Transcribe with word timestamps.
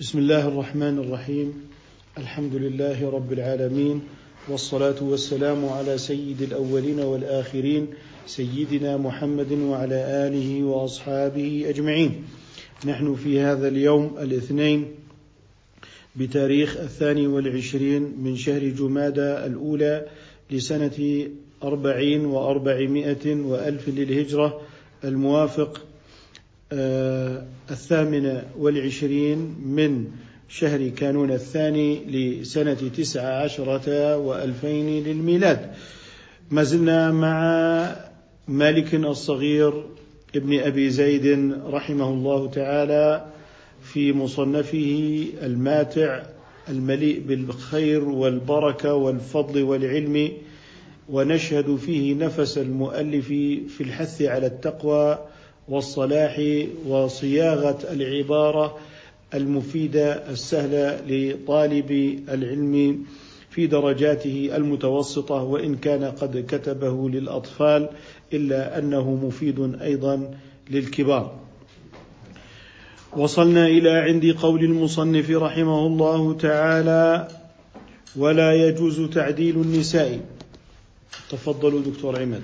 بسم 0.00 0.18
الله 0.18 0.48
الرحمن 0.48 0.98
الرحيم. 0.98 1.52
الحمد 2.18 2.54
لله 2.54 3.10
رب 3.10 3.32
العالمين 3.32 4.00
والصلاة 4.48 4.96
والسلام 5.02 5.64
على 5.68 5.98
سيد 5.98 6.42
الأولين 6.42 7.00
والآخرين 7.00 7.86
سيدنا 8.26 8.96
محمد 8.96 9.52
وعلى 9.52 9.94
آله 10.26 10.64
وأصحابه 10.64 11.64
أجمعين. 11.68 12.24
نحن 12.86 13.14
في 13.14 13.40
هذا 13.40 13.68
اليوم 13.68 14.16
الاثنين 14.18 14.88
بتاريخ 16.16 16.76
الثاني 16.76 17.26
والعشرين 17.26 18.02
من 18.24 18.36
شهر 18.36 18.64
جمادى 18.64 19.44
الأولى 19.52 20.06
لسنة 20.50 21.28
أربعين 21.62 22.24
وأربعمائة 22.24 23.34
وألف 23.34 23.88
للهجرة 23.88 24.60
الموافق 25.04 25.89
الثامنة 26.72 28.42
والعشرين 28.58 29.38
من 29.66 30.04
شهر 30.48 30.88
كانون 30.88 31.30
الثاني 31.32 32.04
لسنة 32.04 32.74
تسعة 32.74 33.42
عشرة 33.44 34.16
وألفين 34.16 35.04
للميلاد. 35.04 35.70
ما 36.50 36.62
زلنا 36.62 37.12
مع 37.12 37.96
مالك 38.48 38.94
الصغير 38.94 39.84
ابن 40.36 40.58
أبي 40.60 40.90
زيد 40.90 41.54
رحمه 41.66 42.08
الله 42.08 42.50
تعالى 42.50 43.24
في 43.82 44.12
مصنفه 44.12 45.24
الماتع 45.42 46.22
المليء 46.68 47.20
بالخير 47.20 48.04
والبركة 48.04 48.94
والفضل 48.94 49.62
والعلم 49.62 50.32
ونشهد 51.08 51.76
فيه 51.76 52.14
نفس 52.14 52.58
المؤلف 52.58 53.26
في 53.76 53.80
الحث 53.80 54.22
على 54.22 54.46
التقوى 54.46 55.18
والصلاح 55.68 56.40
وصياغة 56.86 57.78
العبارة 57.92 58.78
المفيدة 59.34 60.30
السهلة 60.30 61.00
لطالب 61.08 61.90
العلم 62.28 63.04
في 63.50 63.66
درجاته 63.66 64.50
المتوسطة 64.54 65.42
وإن 65.42 65.76
كان 65.76 66.04
قد 66.04 66.44
كتبه 66.48 67.08
للأطفال 67.08 67.88
إلا 68.32 68.78
أنه 68.78 69.10
مفيد 69.14 69.80
أيضا 69.82 70.34
للكبار. 70.70 71.40
وصلنا 73.16 73.66
إلى 73.66 73.90
عند 73.90 74.36
قول 74.42 74.64
المصنف 74.64 75.30
رحمه 75.30 75.86
الله 75.86 76.32
تعالى: 76.32 77.28
ولا 78.16 78.68
يجوز 78.68 79.00
تعديل 79.00 79.56
النساء. 79.56 80.20
تفضلوا 81.30 81.80
دكتور 81.80 82.20
عماد. 82.20 82.42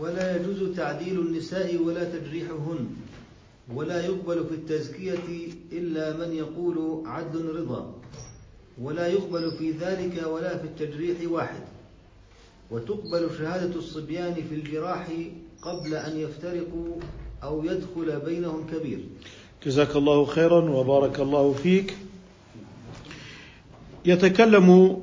ولا 0.00 0.36
يجوز 0.36 0.76
تعديل 0.76 1.20
النساء 1.20 1.76
ولا 1.76 2.04
تجريحهن 2.04 2.86
ولا 3.74 4.06
يقبل 4.06 4.44
في 4.44 4.54
التزكية 4.54 5.18
إلا 5.72 6.16
من 6.16 6.32
يقول 6.32 7.02
عدل 7.06 7.56
رضا 7.56 7.94
ولا 8.82 9.06
يقبل 9.06 9.50
في 9.50 9.70
ذلك 9.70 10.26
ولا 10.26 10.58
في 10.58 10.64
التجريح 10.64 11.16
واحد. 11.30 11.60
وتقبل 12.70 13.30
شهادة 13.38 13.74
الصبيان 13.74 14.34
في 14.34 14.54
الجراح 14.54 15.06
قبل 15.62 15.94
أن 15.94 16.18
يفترقوا 16.18 16.96
أو 17.42 17.64
يدخل 17.64 18.20
بينهم 18.24 18.66
كبير. 18.66 18.98
جزاك 19.66 19.96
الله 19.96 20.24
خيرا 20.24 20.70
وبارك 20.70 21.20
الله 21.20 21.52
فيك. 21.52 21.96
يتكلم 24.04 24.96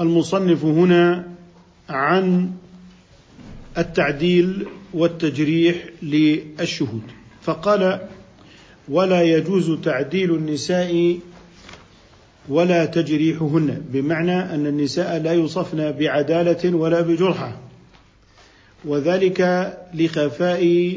المصنف 0.00 0.64
هنا 0.64 1.28
عن 1.88 2.52
التعديل 3.78 4.66
والتجريح 4.94 5.76
للشهود. 6.02 7.02
فقال 7.42 8.00
ولا 8.88 9.22
يجوز 9.22 9.70
تعديل 9.70 10.34
النساء 10.34 11.18
ولا 12.48 12.84
تجريحهن 12.84 13.82
بمعنى 13.92 14.54
أن 14.54 14.66
النساء 14.66 15.22
لا 15.22 15.32
يوصفن 15.32 15.92
بعدالة 15.92 16.76
ولا 16.76 17.00
بجرحة 17.00 17.56
وذلك 18.84 19.40
لخفاء 19.94 20.94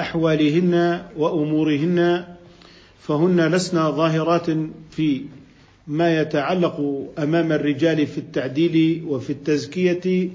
أحوالهن 0.00 1.02
وأمورهن 1.16 2.24
فهن 3.00 3.54
لسن 3.54 3.92
ظاهرات 3.92 4.46
في 4.90 5.22
ما 5.86 6.20
يتعلق 6.20 7.06
أمام 7.18 7.52
الرجال 7.52 8.06
في 8.06 8.18
التعديل 8.18 9.04
وفي 9.06 9.30
التزكية 9.30 10.28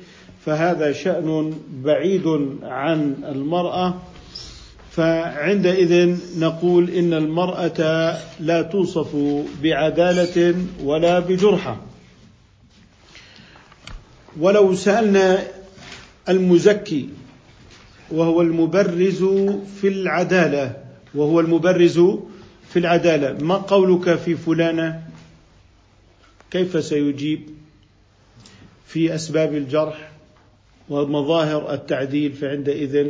فهذا 0.45 0.91
شأن 0.91 1.53
بعيد 1.83 2.27
عن 2.63 3.15
المرأة 3.23 4.01
فعندئذ 4.91 6.17
نقول 6.39 6.89
إن 6.89 7.13
المرأة 7.13 7.79
لا 8.39 8.61
توصف 8.61 9.15
بعدالة 9.63 10.55
ولا 10.83 11.19
بجرحة. 11.19 11.81
ولو 14.39 14.75
سألنا 14.75 15.43
المزكي 16.29 17.09
وهو 18.11 18.41
المبرز 18.41 19.23
في 19.81 19.87
العدالة 19.87 20.77
وهو 21.15 21.39
المبرز 21.39 21.99
في 22.69 22.79
العدالة 22.79 23.45
ما 23.45 23.55
قولك 23.55 24.15
في 24.15 24.35
فلانة؟ 24.35 25.03
كيف 26.51 26.83
سيجيب؟ 26.83 27.41
في 28.87 29.15
أسباب 29.15 29.55
الجرح؟ 29.55 30.12
ومظاهر 30.89 31.73
التعديل 31.73 32.31
فعندئذ 32.31 33.07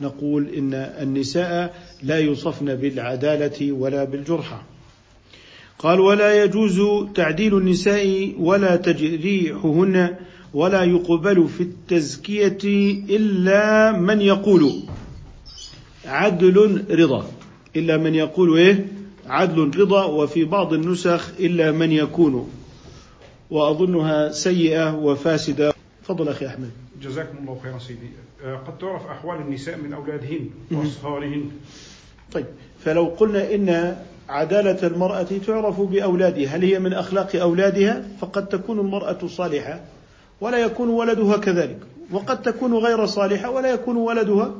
نقول 0.00 0.48
إن 0.48 0.74
النساء 0.74 1.74
لا 2.02 2.18
يوصفن 2.18 2.74
بالعدالة 2.74 3.72
ولا 3.72 4.04
بالجرحه 4.04 4.62
قال 5.78 6.00
ولا 6.00 6.44
يجوز 6.44 6.82
تعديل 7.14 7.58
النساء 7.58 8.34
ولا 8.38 8.76
تجريحهن 8.76 10.16
ولا 10.54 10.84
يقبل 10.84 11.48
في 11.48 11.62
التزكية 11.62 12.58
إلا 13.10 13.92
من 13.92 14.20
يقول 14.20 14.72
عدل 16.06 16.84
رضا. 16.90 17.26
إلا 17.76 17.96
من 17.96 18.14
يقول 18.14 18.58
إيه؟ 18.58 18.86
عدل 19.26 19.70
رضا 19.76 20.04
وفي 20.04 20.44
بعض 20.44 20.72
النسخ 20.72 21.30
إلا 21.40 21.72
من 21.72 21.92
يكون. 21.92 22.50
وأظنها 23.50 24.32
سيئة 24.32 24.94
وفاسدة. 24.94 25.73
تفضل 26.04 26.28
أخي 26.28 26.46
أحمد. 26.46 26.70
جزاكم 27.02 27.38
الله 27.38 27.58
خيرا 27.62 27.78
سيدي. 27.78 28.08
آه، 28.44 28.56
قد 28.56 28.78
تعرف 28.78 29.06
أحوال 29.06 29.40
النساء 29.40 29.76
من 29.76 29.92
أولادهن 29.92 30.50
وأصهارهن 30.70 31.50
طيب 32.32 32.46
فلو 32.84 33.04
قلنا 33.04 33.54
إن 33.54 33.96
عدالة 34.28 34.86
المرأة 34.86 35.26
تعرف 35.46 35.80
بأولادها 35.80 36.56
هل 36.56 36.62
هي 36.64 36.78
من 36.78 36.92
أخلاق 36.92 37.36
أولادها؟ 37.36 38.02
فقد 38.20 38.48
تكون 38.48 38.78
المرأة 38.80 39.26
صالحة 39.26 39.80
ولا 40.40 40.58
يكون 40.58 40.88
ولدها 40.88 41.36
كذلك. 41.36 41.78
وقد 42.10 42.42
تكون 42.42 42.74
غير 42.74 43.06
صالحة 43.06 43.50
ولا 43.50 43.70
يكون 43.70 43.96
ولدها 43.96 44.54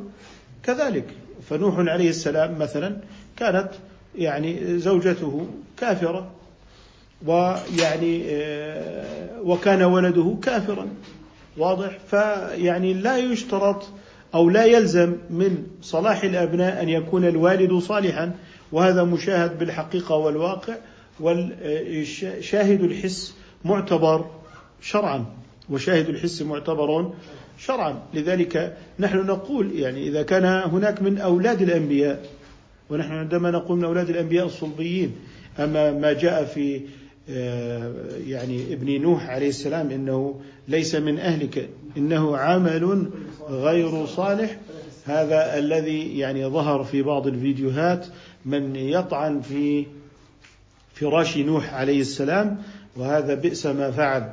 كذلك. 0.62 1.04
فنوح 1.48 1.78
عليه 1.78 2.08
السلام 2.10 2.58
مثلا 2.58 2.96
كانت 3.36 3.68
يعني 4.16 4.78
زوجته 4.78 5.46
كافرة 5.76 6.30
ويعني 7.26 8.22
آه، 8.28 9.40
وكان 9.42 9.82
ولده 9.82 10.36
كافرا. 10.42 10.88
واضح؟ 11.56 11.98
فيعني 12.10 12.94
لا 12.94 13.18
يشترط 13.18 13.88
أو 14.34 14.50
لا 14.50 14.64
يلزم 14.64 15.16
من 15.30 15.66
صلاح 15.82 16.24
الأبناء 16.24 16.82
أن 16.82 16.88
يكون 16.88 17.24
الوالد 17.24 17.74
صالحا 17.78 18.32
وهذا 18.72 19.04
مشاهد 19.04 19.58
بالحقيقة 19.58 20.14
والواقع 20.16 20.74
والشاهد 21.20 22.82
الحس 22.82 23.34
معتبر 23.64 24.24
شرعا 24.80 25.24
وشاهد 25.70 26.08
الحس 26.08 26.42
معتبر 26.42 27.12
شرعا. 27.58 28.02
لذلك 28.14 28.76
نحن 28.98 29.16
نقول 29.26 29.72
يعني 29.78 30.08
إذا 30.08 30.22
كان 30.22 30.44
هناك 30.44 31.02
من 31.02 31.18
أولاد 31.18 31.62
الأنبياء 31.62 32.24
ونحن 32.90 33.12
عندما 33.12 33.50
نقول 33.50 33.78
من 33.78 33.84
أولاد 33.84 34.10
الأنبياء 34.10 34.46
الصلبيين 34.46 35.16
أما 35.58 35.90
ما 35.92 36.12
جاء 36.12 36.44
في 36.44 36.80
يعني 38.26 38.72
ابن 38.72 39.00
نوح 39.02 39.28
عليه 39.30 39.48
السلام 39.48 39.90
إنه 39.90 40.40
ليس 40.68 40.94
من 40.94 41.18
أهلك 41.18 41.68
إنه 41.96 42.36
عمل 42.36 43.10
غير 43.48 44.06
صالح. 44.06 44.58
هذا 45.04 45.58
الذي 45.58 46.18
يعني 46.18 46.46
ظهر 46.46 46.84
في 46.84 47.02
بعض 47.02 47.26
الفيديوهات 47.26 48.06
من 48.44 48.76
يطعن 48.76 49.40
في 49.40 49.86
فراش 50.94 51.38
نوح 51.38 51.74
عليه 51.74 52.00
السلام 52.00 52.62
وهذا 52.96 53.34
بئس 53.34 53.66
ما 53.66 53.90
فعل. 53.90 54.32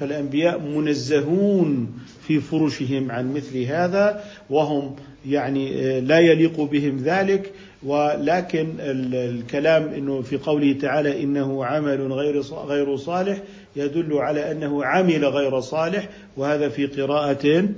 فالأنبياء 0.00 0.60
منزهون 0.60 1.98
في 2.26 2.40
فرشهم 2.40 3.10
عن 3.10 3.34
مثل 3.34 3.62
هذا 3.62 4.24
وهم 4.50 4.96
يعني 5.26 5.74
آه، 5.74 6.00
لا 6.00 6.18
يليق 6.18 6.60
بهم 6.60 6.96
ذلك. 6.96 7.52
ولكن 7.82 8.68
الكلام 8.80 9.82
إنه 9.88 10.22
في 10.22 10.36
قوله 10.36 10.72
تعالى 10.72 11.22
إنه 11.22 11.64
عمل 11.64 12.12
غير 12.12 12.40
غير 12.40 12.96
صالح 12.96 13.42
يدل 13.76 14.12
على 14.12 14.52
أنه 14.52 14.84
عمل 14.84 15.24
غير 15.24 15.60
صالح 15.60 16.08
وهذا 16.36 16.68
في 16.68 16.86
قراءة 16.86 17.68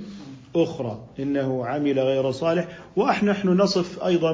أخرى 0.55 1.03
إنه 1.19 1.65
عمل 1.65 1.99
غير 1.99 2.31
صالح. 2.31 2.67
ونحن 2.95 3.47
نصف 3.47 4.03
أيضا 4.03 4.33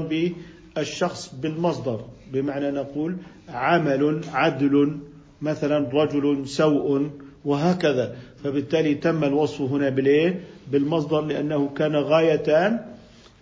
الشخص 0.77 1.35
بالمصدر 1.41 1.99
بمعنى 2.33 2.71
نقول 2.71 3.15
عمل 3.49 4.21
عدل 4.33 4.97
مثلا 5.41 5.89
رجل 5.93 6.47
سوء 6.47 7.09
وهكذا. 7.45 8.15
فبالتالي 8.43 8.95
تم 8.95 9.23
الوصف 9.23 9.61
هنا 9.61 9.89
بالإيه؟ 9.89 10.39
بالمصدر 10.71 11.21
لأنه 11.21 11.69
كان 11.77 11.95
غايتان 11.95 12.79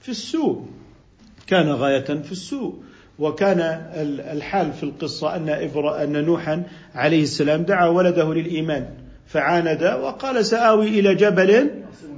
في 0.01 0.09
السوء. 0.09 0.65
كان 1.47 1.71
غاية 1.71 2.06
في 2.06 2.31
السوء. 2.31 2.75
وكان 3.19 3.59
الحال 4.31 4.74
في 4.74 4.83
القصة 4.83 5.36
أن 5.36 5.50
إبرا 5.50 6.03
أن 6.03 6.25
نوحا 6.25 6.63
عليه 6.95 7.24
السلام 7.24 7.62
دعا 7.63 7.88
ولده 7.88 8.33
للإيمان 8.33 8.88
فعاند 9.27 9.83
وقال 9.83 10.45
سآوي 10.45 10.88
إلى 10.88 11.15
جبل 11.15 11.71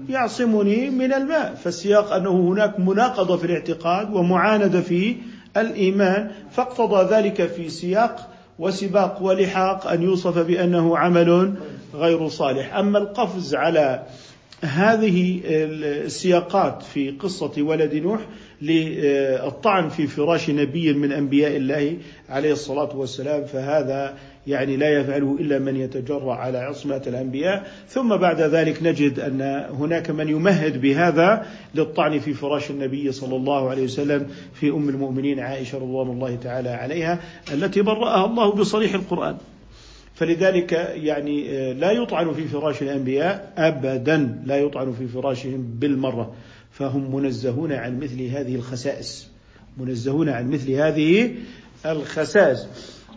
يعصمني 0.10 0.90
من 0.90 1.14
الماء. 1.14 1.56
فالسياق 1.56 2.14
أنه 2.14 2.32
هناك 2.32 2.80
مناقضة 2.80 3.38
في 3.38 3.46
الاعتقاد 3.46 4.14
ومعاندة 4.14 4.82
في 4.82 5.16
الإيمان 5.58 6.32
فاقتضى 6.52 7.16
ذلك 7.16 7.46
في 7.46 7.70
سياق 7.70 8.30
وسباق 8.60 9.24
ولحاق 9.24 9.88
أن 9.88 10.04
يوصف 10.04 10.38
بأنه 10.38 10.98
عمل 10.98 11.54
غير 11.94 12.28
صالح. 12.28 12.76
أما 12.76 13.00
القفز 13.00 13.56
على 13.56 14.04
هذه 14.62 15.42
السياقات 15.46 16.84
في 16.84 17.12
قصة 17.12 17.52
ولد 17.58 17.96
نوح 17.96 18.22
للطعن 18.62 19.90
في 19.90 20.08
فراش 20.08 20.50
نبي 20.50 20.94
من 20.94 21.12
أنبياء 21.12 21.58
الله 21.58 21.98
عليه 22.30 22.52
الصلاة 22.52 22.96
والسلام 22.96 23.46
فهذا 23.46 24.18
يعني 24.48 24.78
لا 24.78 24.90
يفعله 24.90 25.38
إلا 25.40 25.60
من 25.60 25.76
يتجرأ 25.76 26.34
على 26.34 26.58
عصمة 26.58 27.02
الأنبياء. 27.08 27.68
ثم 27.90 28.16
بعد 28.16 28.42
ذلك 28.42 28.84
نجد 28.84 29.20
أن 29.20 29.42
هناك 29.70 30.10
من 30.10 30.30
يمهد 30.30 30.82
بهذا 30.82 31.46
للطعن 31.76 32.20
في 32.20 32.34
فراش 32.34 32.72
النبي 32.72 33.12
صلى 33.12 33.36
الله 33.36 33.70
عليه 33.70 33.84
وسلم 33.84 34.28
في 34.54 34.70
أم 34.70 34.90
المؤمنين 34.90 35.40
عائشة 35.40 35.78
رضوان 35.78 36.08
الله 36.08 36.36
تعالى 36.36 36.70
عليها 36.70 37.20
التي 37.54 37.82
برأها 37.82 38.26
الله 38.26 38.52
بصريح 38.52 38.94
القرآن. 38.94 39.38
فلذلك 40.16 40.72
يعني 40.94 41.50
آه، 41.50 41.74
لا 41.74 41.92
يطعن 41.92 42.34
في 42.34 42.48
فراش 42.48 42.82
الأنبياء 42.82 43.54
ابدا 43.58 44.42
لا 44.46 44.58
يطعن 44.58 44.94
في 44.94 45.08
فراشهم 45.08 45.68
بالمرة. 45.80 46.34
فهم 46.72 47.16
منزهون 47.16 47.72
عن 47.72 48.00
مثل 48.00 48.22
هذه 48.22 48.56
الخسائس. 48.56 49.28
منزهون 49.78 50.30
عن 50.30 50.50
مثل 50.50 50.72
هذه 50.72 51.32
الخسائس. 51.86 52.68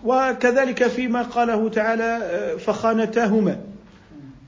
وكذلك 0.05 0.87
فيما 0.87 1.23
قاله 1.23 1.69
تعالى 1.69 2.19
آه، 2.23 2.57
فخانتاهما. 2.57 3.61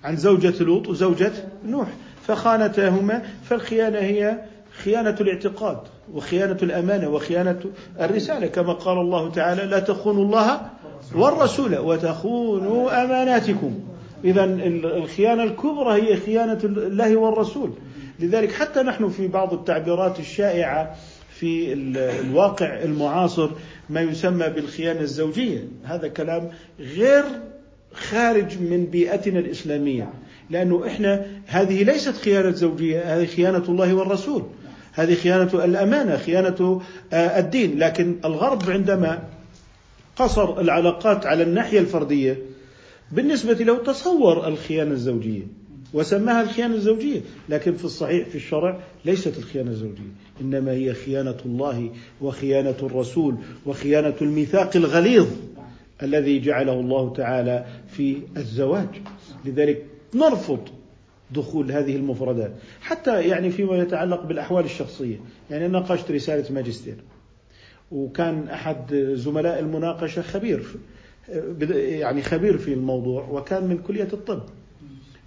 عن 0.05 0.17
زوجة 0.17 0.63
لوط 0.65 0.89
وزوجة 0.89 1.33
نوح. 1.67 1.89
فخانتاهما 2.27 3.23
فالخيانة 3.45 3.99
هي 3.99 4.39
خيانة 4.85 5.17
الاعتقاد 5.21 5.79
وخيانة 6.13 6.59
الأمانة 6.63 7.09
وخيانة 7.09 7.61
الرسالة. 8.01 8.47
كما 8.47 8.73
قال 8.73 8.99
الله 8.99 9.31
تعالى 9.31 9.63
لا 9.63 9.79
تخونوا 9.79 10.25
الله 10.25 10.61
والرسول 11.15 11.79
وتخونوا 11.79 13.05
أماناتكم. 13.05 13.81
إذا 14.25 14.45
الخيانة 14.45 15.43
الكبرى 15.43 16.03
هي 16.03 16.17
خيانة 16.17 16.59
الله 16.65 17.17
والرسول. 17.17 17.73
لذلك 18.21 18.53
حتى 18.53 18.83
نحن 18.83 19.09
في 19.09 19.29
بعض 19.29 19.53
التعبيرات 19.53 20.19
الشائعة 20.19 20.95
في 21.31 21.73
الواقع 21.73 22.83
المعاصر 22.83 23.51
ما 23.93 24.01
يسمى 24.01 24.49
بالخيانة 24.49 25.01
الزوجية. 25.01 25.69
هذا 25.85 26.09
كلام 26.09 26.51
غير 26.81 27.25
خارج 27.93 28.59
من 28.59 28.87
بيئتنا 28.87 29.39
الإسلامية. 29.39 30.13
لأنه 30.51 30.87
إحنا 30.87 31.27
هذه 31.47 31.83
ليست 31.83 32.15
خيانة 32.15 32.51
زوجية 32.51 33.17
هذه 33.17 33.27
خيانة 33.27 33.65
الله 33.69 33.95
والرسول. 33.95 34.43
هذه 34.93 35.15
خيانة 35.15 35.65
الأمانة 35.65 36.17
خيانة 36.17 36.83
آه، 37.13 37.39
الدين. 37.39 37.79
لكن 37.79 38.17
الغرب 38.25 38.71
عندما 38.71 39.23
قصر 40.17 40.61
العلاقات 40.61 41.27
على 41.27 41.43
الناحية 41.43 41.81
الفردية 41.81 42.39
بالنسبة 43.13 43.53
له 43.53 43.79
تصور 43.79 44.49
الخيانة 44.49 44.91
الزوجية 44.91 45.43
وسماها 45.95 46.43
الخيانة 46.43 46.75
الزوجية. 46.75 47.21
لكن 47.49 47.75
في 47.75 47.85
الصحيح 47.85 48.29
في 48.29 48.35
الشرع 48.35 48.81
ليست 49.05 49.39
الخيانة 49.39 49.71
الزوجية. 49.71 50.13
إنما 50.41 50.73
هي 50.73 50.95
خيانة 50.95 51.37
الله 51.47 51.91
وخيانة 52.21 52.77
الرسول 52.83 53.35
وخيانة 53.67 54.15
الميثاق 54.23 54.77
الغليظ 54.77 55.27
الذي 56.03 56.41
جعله 56.41 56.81
الله 56.81 57.13
تعالى 57.13 57.67
في 57.89 58.17
الزواج. 58.37 58.89
لذلك 59.45 59.87
نرفض 60.15 60.61
دخول 61.31 61.73
هذه 61.73 61.97
المفردات. 61.97 62.53
حتى 62.81 63.23
يعني 63.23 63.51
فيما 63.51 63.77
يتعلق 63.77 64.25
بالأحوال 64.27 64.65
الشخصية. 64.65 65.21
يعني 65.51 65.69
ناقشت 65.69 66.11
رسالة 66.11 66.55
ماجستير. 66.55 66.97
وكان 67.93 68.49
أحد 68.49 68.95
زملاء 68.95 69.59
المناقشة 69.59 70.23
خبير 70.23 70.63
يعني 71.71 72.23
خبير 72.23 72.59
في 72.59 72.73
الموضوع 72.73 73.29
وكان 73.29 73.67
من 73.67 73.79
كلية 73.79 74.09
الطب. 74.13 74.43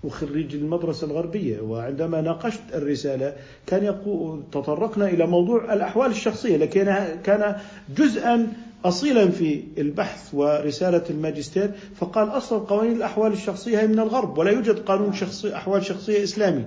وخريج 0.03 0.55
المدرسة 0.55 1.07
الغربية. 1.07 1.59
وعندما 1.61 2.21
ناقشت 2.21 2.61
الرسالة 2.73 3.33
كان 3.67 3.83
يقول 3.83 4.43
تطرقنا 4.51 5.07
إلى 5.07 5.27
موضوع 5.27 5.73
الأحوال 5.73 6.11
الشخصية 6.11 6.57
لكن 6.57 6.83
كان 7.23 7.55
جزءا 7.97 8.53
أصيلا 8.85 9.31
في 9.31 9.63
البحث 9.77 10.29
ورسالة 10.33 11.03
الماجستير 11.09 11.71
فقال 11.95 12.29
أصلا 12.29 12.59
قوانين 12.59 12.95
الأحوال 12.95 13.33
الشخصية 13.33 13.79
هي 13.79 13.87
من 13.87 13.99
الغرب 13.99 14.37
ولا 14.37 14.51
يوجد 14.51 14.79
قانون 14.79 15.13
شخصي 15.13 15.55
أحوال 15.55 15.85
شخصية 15.85 16.23
إسلامي. 16.23 16.63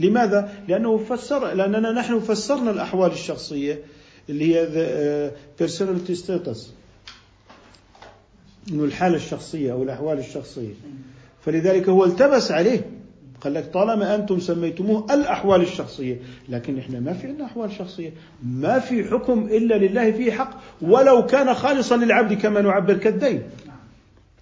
لماذا؟ 0.00 0.52
لأنه 0.68 0.98
فسر 0.98 1.54
لأننا 1.54 1.92
نحن 1.92 2.20
فسرنا 2.20 2.70
الأحوال 2.70 3.12
الشخصية 3.12 3.78
اللي 4.30 4.54
هي 4.56 5.30
personality 5.58 6.14
status 6.14 6.70
إنه 8.70 8.84
الحالة 8.84 9.16
الشخصية 9.16 9.72
أو 9.72 9.82
الأحوال 9.82 10.18
الشخصية. 10.18 10.74
فلذلك 11.48 11.88
هو 11.88 12.04
التبس 12.04 12.52
عليه. 12.52 12.80
قال 13.40 13.54
لك 13.54 13.70
طالما 13.72 14.14
أنتم 14.14 14.40
سميتموه 14.40 15.14
الأحوال 15.14 15.60
الشخصية 15.60 16.16
لكن 16.48 16.78
إحنا 16.78 17.00
ما 17.00 17.12
في 17.12 17.26
عندنا 17.26 17.44
أحوال 17.44 17.72
شخصية. 17.72 18.10
ما 18.42 18.78
في 18.78 19.04
حكم 19.04 19.38
إلا 19.38 19.74
لله 19.74 20.12
فيه 20.12 20.32
حق. 20.32 20.50
ولو 20.82 21.26
كان 21.26 21.54
خالصا 21.54 21.96
للعبد 21.96 22.32
كما 22.32 22.60
نعبر 22.60 22.94
كالدين. 22.94 23.42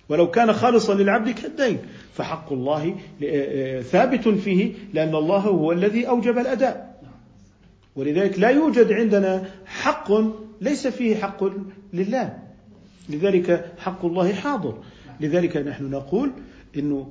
ولو 0.08 0.30
كان 0.30 0.52
خالصا 0.52 0.94
للعبد 0.94 1.30
كالدين. 1.30 1.78
فحق 2.14 2.52
الله 2.52 2.86
آه، 2.86 2.94
آه، 3.22 3.82
ثابت 3.82 4.28
فيه 4.28 4.72
لأن 4.94 5.14
الله 5.14 5.38
هو 5.38 5.72
الذي 5.72 6.08
أوجب 6.08 6.38
الأداء. 6.38 7.00
ولذلك 7.96 8.38
لا 8.38 8.48
يوجد 8.48 8.92
عندنا 8.92 9.44
حق 9.66 10.12
ليس 10.60 10.86
فيه 10.86 11.16
حق 11.16 11.44
لله. 11.92 12.38
لذلك 13.08 13.72
حق 13.78 14.04
الله 14.04 14.32
حاضر. 14.32 14.78
لذلك 15.20 15.56
نحن 15.56 15.90
نقول 15.90 16.32
إنه 16.78 17.06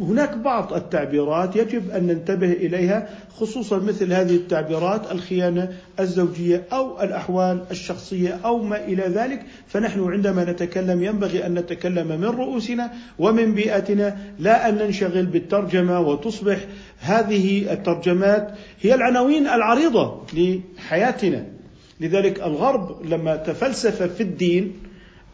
هناك 0.00 0.36
بعض 0.36 0.72
التعبيرات 0.72 1.56
يجب 1.56 1.90
أن 1.90 2.06
ننتبه 2.06 2.52
إليها 2.52 3.08
خصوصا 3.36 3.78
مثل 3.78 4.12
هذه 4.12 4.36
التعبيرات 4.36 5.12
الخيانة 5.12 5.72
الزوجية 6.00 6.64
أو 6.72 7.02
الأحوال 7.02 7.64
الشخصية 7.70 8.40
أو 8.44 8.62
ما 8.62 8.84
إلى 8.84 9.02
ذلك. 9.02 9.42
فنحن 9.66 10.12
عندما 10.12 10.44
نتكلم 10.44 11.02
ينبغي 11.02 11.46
أن 11.46 11.54
نتكلم 11.54 12.06
من 12.06 12.24
رؤوسنا 12.24 12.90
ومن 13.18 13.54
بيئتنا 13.54 14.16
لا 14.38 14.68
أن 14.68 14.74
ننشغل 14.74 15.26
بالترجمة 15.26 16.00
وتصبح 16.00 16.58
هذه 17.00 17.72
الترجمات 17.72 18.54
هي 18.80 18.94
العناوين 18.94 19.46
العريضة 19.46 20.22
لحياتنا. 20.32 21.46
لذلك 22.00 22.40
الغرب 22.40 23.06
لما 23.06 23.36
تفلسف 23.36 24.02
في 24.02 24.22
الدين 24.22 24.72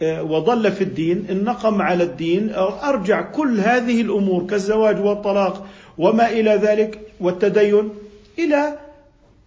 وضل 0.03 0.73
في 0.73 0.85
الدين 0.85 1.27
النقم 1.31 1.83
على 1.83 2.05
الدين 2.05 2.55
أرجع 2.83 3.23
كل 3.23 3.61
هذه 3.61 4.01
الأمور 4.01 4.47
كالزواج 4.47 5.01
والطلاق 5.01 5.67
وما 5.99 6.31
إلى 6.31 6.51
ذلك 6.51 7.01
والتدين 7.21 7.91
إلى 8.39 8.79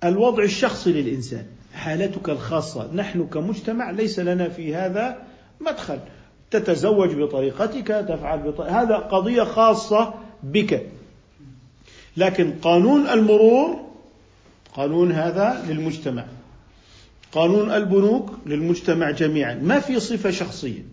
الوضع 0.03 0.43
الشخصي 0.43 0.91
للإنسان. 0.91 1.45
حالتك 1.73 2.29
الخاصة 2.29 2.93
نحن 2.93 3.27
كمجتمع 3.27 3.91
ليس 3.91 4.19
لنا 4.19 4.49
في 4.49 4.75
هذا 4.75 5.17
مدخل. 5.61 5.99
تتزوج 6.51 7.15
بطريقتك 7.15 7.87
تفعل 7.87 8.39
بطريقة 8.39 8.81
هذا 8.81 8.95
قضية 8.95 9.43
خاصة 9.43 10.13
بك. 10.43 10.87
لكن 12.17 12.53
قانون 12.61 13.07
المرور 13.07 13.79
قانون 14.75 15.11
هذا 15.11 15.65
للمجتمع. 15.69 16.25
قانون 17.31 17.71
البنوك 17.71 18.31
للمجتمع 18.45 19.11
جميعا. 19.11 19.53
ما 19.53 19.79
في 19.79 19.99
صفة 19.99 20.31
شخصية. 20.31 20.85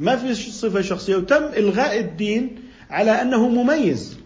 ما 0.00 0.16
في 0.16 0.34
صفة 0.34 0.80
شخصية. 0.80 1.16
وتم 1.16 1.44
إلغاء 1.44 2.00
الدين 2.00 2.50
على 2.90 3.10
أنه 3.10 3.48
مميز 3.48 4.18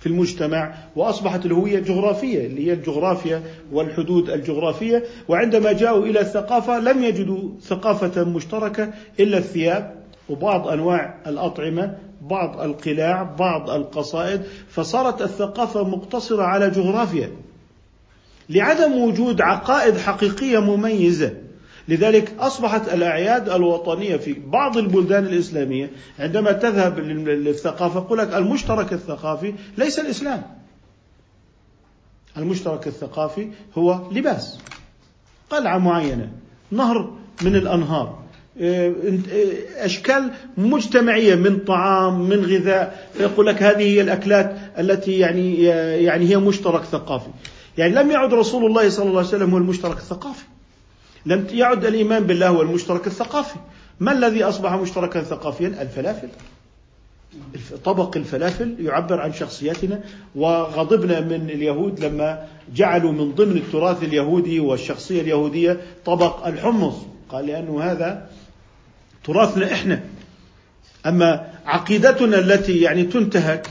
في 0.00 0.06
المجتمع 0.06 0.74
وأصبحت 0.96 1.46
الهويه 1.46 1.78
الجغرافيه 1.78 2.46
اللي 2.46 2.66
هي 2.66 2.72
الجغرافيا 2.72 3.42
والحدود 3.72 4.30
الجغرافية. 4.30 5.04
وعندما 5.28 5.72
جاءوا 5.72 6.06
إلى 6.06 6.20
الثقافة 6.20 6.78
لم 6.78 7.04
يجدوا 7.04 7.48
ثقافة 7.62 8.24
مشتركة 8.24 8.92
إلا 9.20 9.38
الثياب 9.38 9.94
وبعض 10.28 10.68
أنواع 10.68 11.14
الأطعمة 11.26 11.98
بعض 12.20 12.60
القلاع 12.60 13.22
بعض 13.22 13.70
القصائد. 13.70 14.42
فصارت 14.68 15.22
الثقافة 15.22 15.84
مقتصرة 15.84 16.42
على 16.42 16.70
جغرافيا. 16.70 17.30
لعدم 18.50 18.92
وجود 18.92 19.40
عقائد 19.40 19.96
حقيقية 19.96 20.58
مميزة. 20.58 21.32
لذلك 21.88 22.34
أصبحت 22.38 22.94
الأعياد 22.94 23.48
الوطنية 23.48 24.16
في 24.16 24.32
بعض 24.46 24.78
البلدان 24.78 25.24
الإسلامية 25.26 25.90
عندما 26.18 26.52
تذهب 26.52 26.98
للثقافة 26.98 28.00
يقول 28.00 28.18
لك 28.18 28.34
المشترك 28.34 28.92
الثقافي 28.92 29.54
ليس 29.78 29.98
الإسلام. 29.98 30.42
المشترك 32.36 32.86
الثقافي 32.86 33.48
هو 33.78 34.10
لباس 34.12 34.58
قلعة 35.50 35.78
معينة 35.78 36.28
نهر 36.70 37.12
من 37.42 37.56
الأنهار 37.56 38.20
آه، 38.60 38.94
أشكال 39.76 40.30
مجتمعية 40.56 41.34
من 41.34 41.58
طعام 41.58 42.28
من 42.28 42.44
غذاء. 42.44 43.10
يقول 43.20 43.46
لك 43.46 43.62
هذه 43.62 43.82
هي 43.82 44.00
الأكلات 44.00 44.56
التي 44.78 45.18
يعني 45.18 45.62
يعني 46.04 46.28
هي 46.28 46.36
مشترك 46.36 46.82
ثقافي. 46.84 47.30
يعني 47.80 47.94
لم 47.94 48.10
يعد 48.10 48.34
رسول 48.34 48.66
الله 48.66 48.88
صلى 48.88 49.06
الله 49.06 49.18
عليه 49.18 49.28
وسلم 49.28 49.50
هو 49.50 49.58
المشترك 49.58 49.96
الثقافي. 49.96 50.44
لم 51.26 51.46
يعد 51.50 51.84
الإيمان 51.84 52.24
بالله 52.24 52.48
هو 52.48 52.62
المشترك 52.62 53.06
الثقافي. 53.06 53.58
ما 54.00 54.12
الذي 54.12 54.44
أصبح 54.44 54.72
مشتركا 54.72 55.22
ثقافيا؟ 55.22 55.68
الفلافل. 55.68 56.28
طبق 57.84 58.16
الفلافل 58.16 58.76
يعبر 58.80 59.20
عن 59.20 59.32
شخصيتنا 59.32 60.00
وغضبنا 60.34 61.20
من 61.20 61.50
اليهود 61.50 62.04
لما 62.04 62.46
جعلوا 62.74 63.12
من 63.12 63.32
ضمن 63.32 63.56
التراث 63.56 64.02
اليهودي 64.02 64.60
والشخصية 64.60 65.20
اليهودية 65.20 65.80
طبق 66.04 66.46
الحمص. 66.46 66.94
قال 67.28 67.46
لأنه 67.46 67.82
هذا 67.82 68.26
تراثنا 69.24 69.72
إحنا. 69.72 70.00
أما 71.06 71.50
عقيدتنا 71.66 72.38
التي 72.38 72.80
يعني 72.80 73.02
تنتهك 73.02 73.70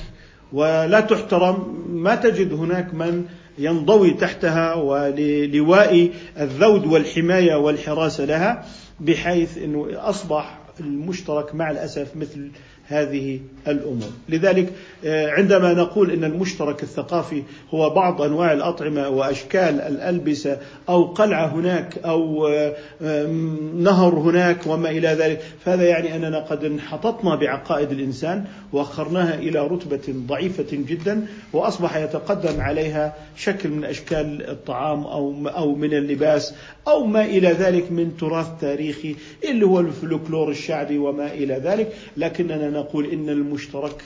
ولا 0.54 1.00
تحترم 1.00 1.86
ما 1.90 2.16
تجد 2.16 2.54
هناك 2.54 2.94
من 2.94 3.26
ينضوي 3.60 4.12
تحتها 4.12 4.74
وللواء 4.74 6.10
الذود 6.40 6.86
والحماية 6.86 7.56
والحراسه 7.56 8.26
لها 8.26 8.66
بحيث 9.00 9.58
إنه 9.58 9.88
أصبح 9.94 10.60
المشترك 10.80 11.56
مع 11.56 11.72
الأسف 11.72 12.16
مثل 12.16 12.52
هذه 12.90 13.40
الأمور، 13.68 14.10
لذلك 14.30 14.74
آه، 15.06 15.30
عندما 15.30 15.74
نقول 15.74 16.12
إن 16.12 16.24
المشترك 16.24 16.84
الثقافي 16.84 17.44
هو 17.74 17.90
بعض 17.90 18.22
أنواع 18.22 18.54
الأطعمة 18.54 19.10
وأشكال 19.10 19.82
الألبسة 19.82 20.58
أو 20.90 21.06
قلعة 21.06 21.48
هناك 21.48 21.98
أو 21.98 22.48
آه، 22.48 23.28
نهر 23.76 24.14
هناك 24.14 24.68
وما 24.68 24.90
إلى 24.90 25.08
ذلك، 25.08 25.42
فهذا 25.66 25.84
يعني 25.84 26.16
أننا 26.16 26.40
قد 26.40 26.66
انحططنا 26.66 27.36
بعقائد 27.36 27.92
الإنسان 27.92 28.46
وأخرناها 28.74 29.36
إلى 29.36 29.68
رتبة 29.68 30.14
ضعيفة 30.28 30.68
جدا 30.72 31.26
وأصبح 31.54 31.98
يتقدم 31.98 32.62
عليها 32.62 33.14
شكل 33.36 33.70
من 33.70 33.86
أشكال 33.86 34.50
الطعام 34.50 35.04
أو 35.04 35.48
أو 35.48 35.76
من 35.76 35.94
اللباس 35.94 36.54
أو 36.88 37.06
ما 37.06 37.26
إلى 37.26 37.48
ذلك 37.48 37.92
من 37.92 38.18
تراث 38.18 38.48
تاريخي 38.62 39.16
اللي 39.50 39.66
هو 39.66 39.80
الفلكلور 39.80 40.50
الشعبي 40.52 40.98
وما 40.98 41.34
إلى 41.34 41.54
ذلك، 41.54 41.94
لكننا 42.18 42.79
نقول 42.80 43.06
إن 43.06 43.30
المشترك 43.30 44.04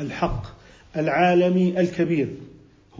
الحق 0.00 0.42
العالمي 0.96 1.80
الكبير 1.80 2.28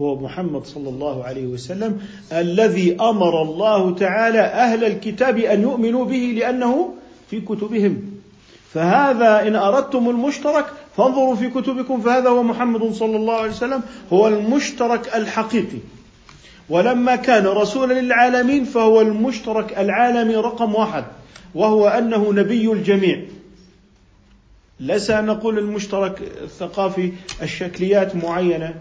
هو 0.01 0.19
محمد 0.19 0.65
صلى 0.65 0.89
الله 0.89 1.23
عليه 1.23 1.45
وسلم 1.47 2.01
الذي 2.31 2.95
أمر 3.01 3.41
الله 3.41 3.95
تعالى 3.95 4.39
أهل 4.39 4.83
الكتاب 4.83 5.37
أن 5.37 5.61
يؤمنوا 5.61 6.05
به 6.05 6.33
لأنه 6.37 6.93
في 7.29 7.41
كتبهم. 7.41 8.01
فهذا 8.73 9.47
إن 9.47 9.55
أردتم 9.55 10.09
المشترك 10.09 10.65
فانظروا 10.97 11.35
في 11.35 11.49
كتبكم 11.49 12.01
فهذا 12.01 12.29
هو 12.29 12.43
محمد 12.43 12.93
صلى 12.93 13.15
الله 13.15 13.33
عليه 13.33 13.51
وسلم 13.51 13.81
هو 14.13 14.27
المشترك 14.27 15.15
الحقيقي. 15.15 15.77
ولما 16.69 17.15
كان 17.15 17.47
رسولا 17.47 17.93
للعالمين 17.93 18.63
فهو 18.65 19.01
المشترك 19.01 19.77
العالمي 19.77 20.35
رقم 20.35 20.75
واحد 20.75 21.03
وهو 21.55 21.87
أنه 21.87 22.33
نبي 22.33 22.71
الجميع. 22.71 23.21
أن 24.81 25.25
نقول 25.25 25.59
المشترك 25.59 26.21
الثقافي 26.43 27.11
الشكليات 27.41 28.15
معينة. 28.15 28.75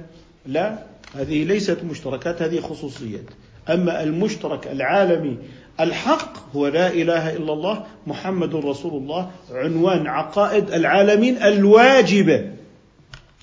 لا 0.47 0.79
هذه 1.15 1.45
ليست 1.45 1.79
مشتركات 1.85 2.43
هذه 2.43 2.61
خصوصيات. 2.61 3.25
أما 3.69 4.03
المشترك 4.03 4.67
العالمي 4.67 5.39
الحق 5.81 6.57
هو 6.57 6.69
لا 6.69 6.93
إله 6.93 7.37
إلا 7.37 7.53
الله 7.53 7.85
محمد 8.07 8.55
رسول 8.55 9.03
الله 9.03 9.31
عنوان 9.53 10.07
عقائد 10.07 10.71
العالمين 10.71 11.43
الواجبة. 11.43 12.51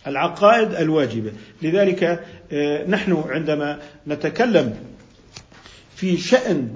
العقائد 0.08 0.74
الواجبة. 0.74 1.32
لذلك 1.62 2.24
آه، 2.52 2.88
نحن 2.88 3.24
عندما 3.30 3.80
نتكلم 4.08 4.78
في 5.96 6.18
شأن 6.18 6.74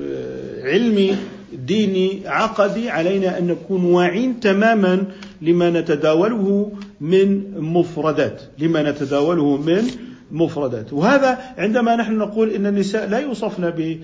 آه، 0.00 0.62
علمي 0.64 1.16
ديني 1.52 2.22
عقدي 2.26 2.90
علينا 2.90 3.38
أن 3.38 3.46
نكون 3.46 3.84
واعين 3.84 4.40
تماما 4.40 5.04
لما 5.42 5.70
نتداوله 5.70 6.72
من 7.00 7.60
مفردات 7.60 8.42
لما 8.58 8.90
نتداوله 8.90 9.56
من 9.56 9.84
مفردات. 10.30 10.92
وهذا 10.92 11.38
عندما 11.58 11.96
نحن 11.96 12.18
نقول 12.18 12.50
إن 12.50 12.66
النساء 12.66 13.08
لا 13.08 13.18
يوصفن 13.18 13.94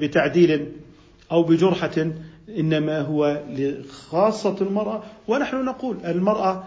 بتعديل 0.00 0.66
أو 1.32 1.42
بجرحة 1.42 2.10
إنما 2.58 3.00
هو 3.00 3.42
لخاصة 3.50 4.56
المرأة. 4.60 5.02
ونحن 5.28 5.64
نقول 5.64 5.96
المرأة 6.04 6.64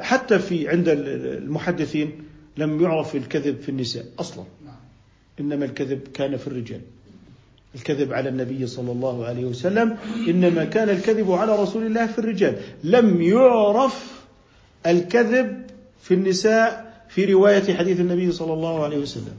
حتى 0.00 0.38
في 0.38 0.68
عند 0.68 0.88
المحدثين 0.88 2.10
لم 2.56 2.82
يعرف 2.82 3.16
الكذب 3.16 3.60
في 3.60 3.68
النساء 3.68 4.04
أصلا. 4.18 4.44
إنما 5.40 5.64
الكذب 5.64 6.00
كان 6.14 6.36
في 6.36 6.46
الرجال. 6.46 6.80
الكذب 7.76 8.12
على 8.12 8.28
النبي 8.28 8.66
صلى 8.66 8.92
الله 8.92 9.26
عليه 9.26 9.44
وسلم 9.44 9.96
إنما 10.28 10.64
كان 10.64 10.90
الكذب 10.90 11.32
على 11.32 11.62
رسول 11.62 11.86
الله 11.86 12.06
في 12.06 12.18
الرجال. 12.18 12.56
لم 12.84 13.22
يعرف 13.22 14.22
الكذب 14.86 15.62
في 16.02 16.14
النساء 16.14 16.92
في 17.08 17.24
رواية 17.24 17.74
حديث 17.74 18.00
النبي 18.00 18.32
صلى 18.32 18.52
الله 18.52 18.84
عليه 18.84 18.98
وسلم. 18.98 19.34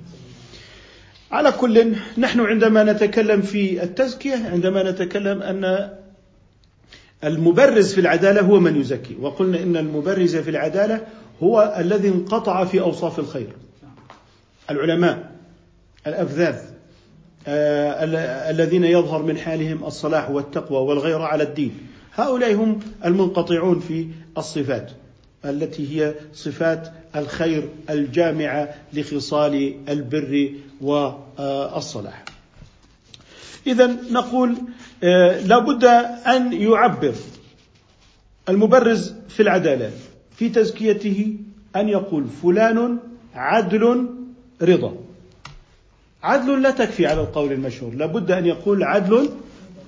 على 1.32 1.52
كل 1.52 1.96
نحن 2.18 2.40
عندما 2.40 2.84
نتكلم 2.84 3.42
في 3.42 3.84
التزكية 3.84 4.50
عندما 4.52 4.92
نتكلم 4.92 5.42
أن 5.42 5.90
المبرز 7.24 7.94
في 7.94 8.02
العدالة 8.02 8.42
هو 8.42 8.60
من 8.60 8.82
يزكي. 8.82 9.16
وقلنا 9.22 9.64
إن 9.64 9.78
المبرز 9.78 10.36
في 10.36 10.50
العدالة 10.50 11.02
هو 11.44 11.76
الذي 11.80 12.08
انقطع 12.08 12.66
في 12.66 12.82
أوصاف 12.82 13.20
الخير. 13.20 13.50
العلماء 14.70 15.32
الافذاذ 16.08 16.77
الذين 17.48 18.84
يظهر 18.84 19.24
من 19.24 19.38
حالهم 19.38 19.84
الصلاح 19.84 20.30
والتقوى 20.30 20.78
والغيرة 20.78 21.24
على 21.24 21.44
الدين. 21.44 21.78
هؤلاء 22.14 22.54
هم 22.54 22.80
المنقطعون 23.06 23.80
في 23.80 24.08
الصفات 24.38 24.92
التي 25.46 26.02
هي 26.02 26.14
صفات 26.34 26.94
الخير 27.16 27.70
الجامعة 27.90 28.76
لخصال 28.94 29.76
البر 29.90 30.52
والصلاح. 30.82 32.26
إذا 33.68 33.98
نقول 34.12 34.56
آه، 35.04 35.42
لابد 35.42 35.86
أن 36.28 36.54
يعبر 36.54 37.14
المبرز 38.50 39.14
في 39.30 39.40
العدالة 39.40 39.92
في 40.36 40.50
تزكيته 40.50 41.36
أن 41.76 41.90
يقول 41.90 42.26
فلان 42.44 42.98
عدل 43.36 44.10
رضا. 44.62 45.07
عدل 46.24 46.62
لا 46.62 46.72
تكفي 46.72 47.08
على 47.08 47.22
القول 47.22 47.52
المشهور. 47.52 47.94
لابد 47.94 48.32
أن 48.32 48.46
يقول 48.46 48.84
عدل 48.84 49.30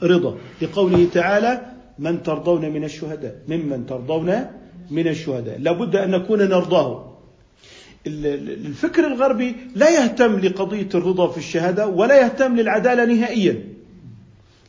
رضا 0.03 0.37
لقوله 0.61 1.07
تعالى 1.13 1.61
من 1.99 2.23
ترضون 2.23 2.69
من 2.69 2.83
الشهداء. 2.83 3.35
ممن 3.47 3.85
ترضون 3.85 4.45
من 4.91 5.07
الشهداء. 5.07 5.59
لابد 5.59 5.95
أن 5.95 6.11
نكون 6.11 6.39
نرضاه. 6.39 7.05
الفكر 8.07 9.07
الغربي 9.07 9.55
لا 9.75 9.89
يهتم 9.89 10.39
لقضية 10.39 10.89
الرضا 10.95 11.27
في 11.27 11.37
الشهادة 11.37 11.87
ولا 11.87 12.21
يهتم 12.21 12.55
للعدالة 12.55 13.05
نهائيا. 13.05 13.63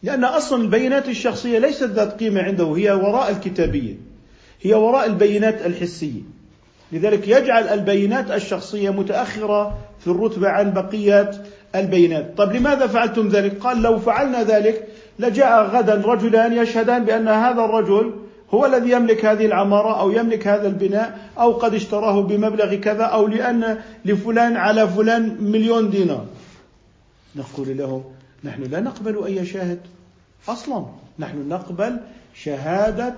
لأن 0.03 0.25
أصلا 0.25 0.63
البينات 0.63 1.09
الشخصية 1.09 1.59
ليست 1.59 1.85
ذات 1.85 2.21
قيمة 2.21 2.43
عنده 2.43 2.77
هي 2.77 2.91
وراء 2.91 3.31
الكتابية 3.31 3.95
هي 4.63 4.75
وراء 4.75 5.07
البينات 5.07 5.67
الحسية. 5.67 6.21
لذلك 6.93 7.29
يجعل 7.29 7.63
البينات 7.63 8.31
الشخصية 8.31 8.91
متأخرة 8.91 9.79
في 10.01 10.07
الرتبة 10.07 10.49
عن 10.49 10.73
بقية 10.73 11.31
البينات. 11.75 12.33
طيب 12.37 12.53
لماذا 12.53 12.87
فعلتم 12.87 13.29
ذلك؟ 13.29 13.59
قال 13.59 13.83
لو 13.83 13.99
فعلنا 13.99 14.43
ذلك 14.43 14.89
لجاء 15.19 15.67
غدا 15.67 15.95
رجلان 15.95 16.53
يشهدان 16.53 17.05
بأن 17.05 17.29
هذا 17.29 17.65
الرجل 17.65 18.15
هو 18.55 18.67
الذي 18.67 18.91
يملك 18.91 19.25
هذه 19.25 19.47
العمارة 19.47 20.01
أو 20.01 20.11
يملك 20.11 20.47
هذا 20.47 20.69
البناء 20.69 21.19
أو 21.39 21.53
قد 21.53 21.75
اشتراه 21.75 22.23
بمبلغ 22.23 22.75
كذا 22.75 23.05
أو 23.05 23.27
لأن 23.27 23.79
لفلان 24.05 24.57
على 24.57 24.89
فلان 24.89 25.37
مليون 25.41 25.91
دينار. 25.91 26.27
نقول 27.37 27.77
لهم 27.77 28.05
نحن 28.45 28.63
لا 28.63 28.81
نقبل 28.81 29.25
أي 29.25 29.47
شاهد 29.47 29.79
أصلا. 30.49 30.85
نحن 31.19 31.49
نقبل 31.49 31.97
شهادة 32.35 33.15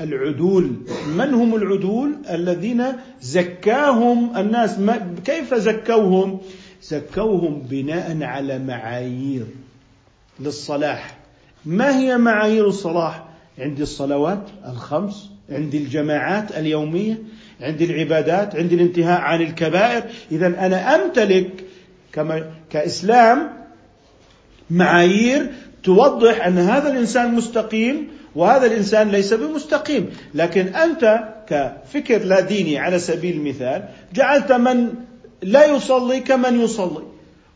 العدول. 0.00 0.70
من 1.16 1.34
هم 1.34 1.54
العدول؟ 1.54 2.12
الذين 2.30 2.84
زكاهم 3.20 4.36
الناس. 4.36 4.76
كيف 5.24 5.54
زكوهم؟ 5.54 6.40
زكوهم 6.82 7.62
بناء 7.70 8.22
على 8.22 8.58
معايير 8.58 9.46
للصلاح. 10.40 11.16
ما 11.64 11.98
هي 11.98 12.16
معايير 12.18 12.66
الصلاح؟ 12.66 13.24
عندي 13.58 13.82
الصلوات 13.82 14.42
الخمس 14.66 15.30
عندي 15.50 15.78
الجماعات 15.78 16.58
اليومية 16.58 17.18
عندي 17.60 17.84
العبادات 17.84 18.56
عندي 18.56 18.74
الانتهاء 18.74 19.20
عن 19.20 19.42
الكبائر. 19.42 20.02
اذا 20.32 20.46
أنا 20.46 20.94
أمتلك 20.94 21.64
كما 22.12 22.50
كإسلام 22.70 23.50
معايير 24.70 25.46
توضح 25.82 26.46
أن 26.46 26.58
هذا 26.58 26.92
الإنسان 26.92 27.34
مستقيم 27.34 28.08
وهذا 28.34 28.66
الإنسان 28.66 29.08
ليس 29.08 29.34
بمستقيم. 29.34 30.10
لكن 30.34 30.66
أنت 30.66 31.28
كفكر 31.48 32.18
لا 32.18 32.40
ديني 32.40 32.78
على 32.78 32.98
سبيل 32.98 33.36
المثال 33.36 33.88
جعلت 34.14 34.52
من 34.52 34.94
لا 35.42 35.66
يصلي 35.66 36.20
كمن 36.20 36.60
يصلي. 36.60 37.02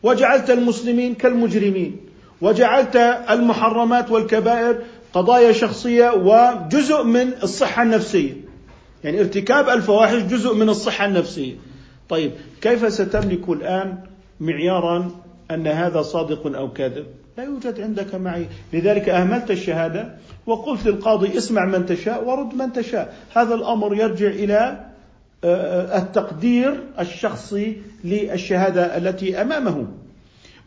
وجعلت 0.03 0.49
المسلمين 0.49 1.15
كالمجرمين. 1.15 1.97
وجعلت 2.41 2.95
المحرمات 3.29 4.11
والكبائر 4.11 4.77
قضايا 5.13 5.51
شخصية 5.51 6.09
وجزء 6.09 7.03
من 7.03 7.33
الصحة 7.43 7.83
النفسية. 7.83 8.33
يعني 9.03 9.19
ارتكاب 9.19 9.69
الفواحش 9.69 10.21
جزء 10.21 10.53
من 10.53 10.69
الصحة 10.69 11.05
النفسية. 11.05 11.55
طيب 12.09 12.31
كيف 12.61 12.93
ستملك 12.93 13.49
الآن 13.49 13.97
معيارا 14.39 15.11
أن 15.51 15.67
هذا 15.67 16.01
صادق 16.01 16.57
أو 16.57 16.71
كاذب؟ 16.73 17.05
لا 17.37 17.43
يوجد 17.43 17.81
عندك 17.81 18.15
معي. 18.15 18.45
لذلك 18.73 19.09
أهملت 19.09 19.51
الشهادة 19.51 20.15
وقلت 20.45 20.85
للقاضي 20.85 21.37
اسمع 21.37 21.65
من 21.65 21.85
تشاء 21.85 22.23
ورد 22.23 22.53
من 22.53 22.73
تشاء. 22.73 23.15
هذا 23.33 23.55
الأمر 23.55 23.95
يرجع 23.95 24.27
إلى 24.27 24.85
التقدير 25.43 26.83
الشخصي 26.99 27.77
للشهادة 28.03 28.97
التي 28.97 29.41
أمامه. 29.41 29.87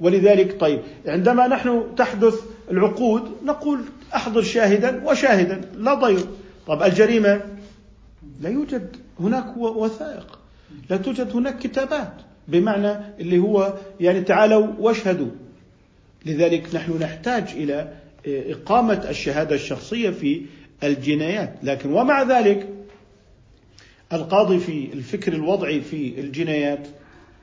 ولذلك 0.01 0.61
طيب 0.61 0.81
عندما 1.07 1.47
نحن 1.47 1.83
تحدث 1.97 2.35
العقود 2.71 3.23
نقول 3.45 3.81
أحضر 4.15 4.43
شاهدا 4.43 5.03
وشاهدا 5.05 5.61
لا 5.77 5.95
ضير. 5.95 6.25
طب 6.67 6.83
الجريمة؟ 6.83 7.41
لا 8.41 8.49
يوجد. 8.49 8.97
هناك 9.21 9.57
وثائق. 9.57 10.39
لا 10.91 10.97
توجد 10.97 11.33
هناك 11.33 11.59
كتابات 11.59 12.13
بمعنى 12.49 12.93
اللي 13.21 13.39
هو 13.39 13.75
يعني 14.01 14.21
تعالوا 14.21 14.67
واشهدوا. 14.79 15.31
لذلك 16.27 16.75
نحن 16.75 16.99
نحتاج 17.03 17.45
إلى 17.53 17.93
إقامة 18.27 19.07
الشهادة 19.09 19.55
الشخصية 19.55 20.11
في 20.11 20.43
الجنايات. 20.85 21.55
لكن 21.63 21.93
ومع 21.93 22.23
ذلك 22.23 22.69
القاضي 24.13 24.59
في 24.59 24.93
الفكر 24.93 25.33
الوضعي 25.33 25.81
في 25.81 26.21
الجنايات 26.21 26.89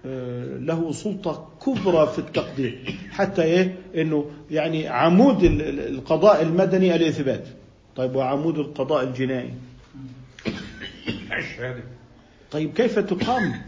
آه، 0.05 0.57
له 0.57 0.91
سلطة 0.91 1.49
كبرى 1.65 2.07
في 2.07 2.19
التقدير 2.19 2.95
حتى 3.11 3.43
إيه؟ 3.43 3.75
إنه 3.95 4.25
يعني 4.51 4.87
عمود 4.87 5.43
القضاء 5.43 6.41
المدني 6.41 6.95
الإثبات. 6.95 7.47
طيب 7.95 8.15
وعمود 8.15 8.57
القضاء 8.59 9.03
الجنائي. 9.03 9.53
طيب 12.51 12.73
كيف 12.73 12.99
تقام؟ 12.99 13.61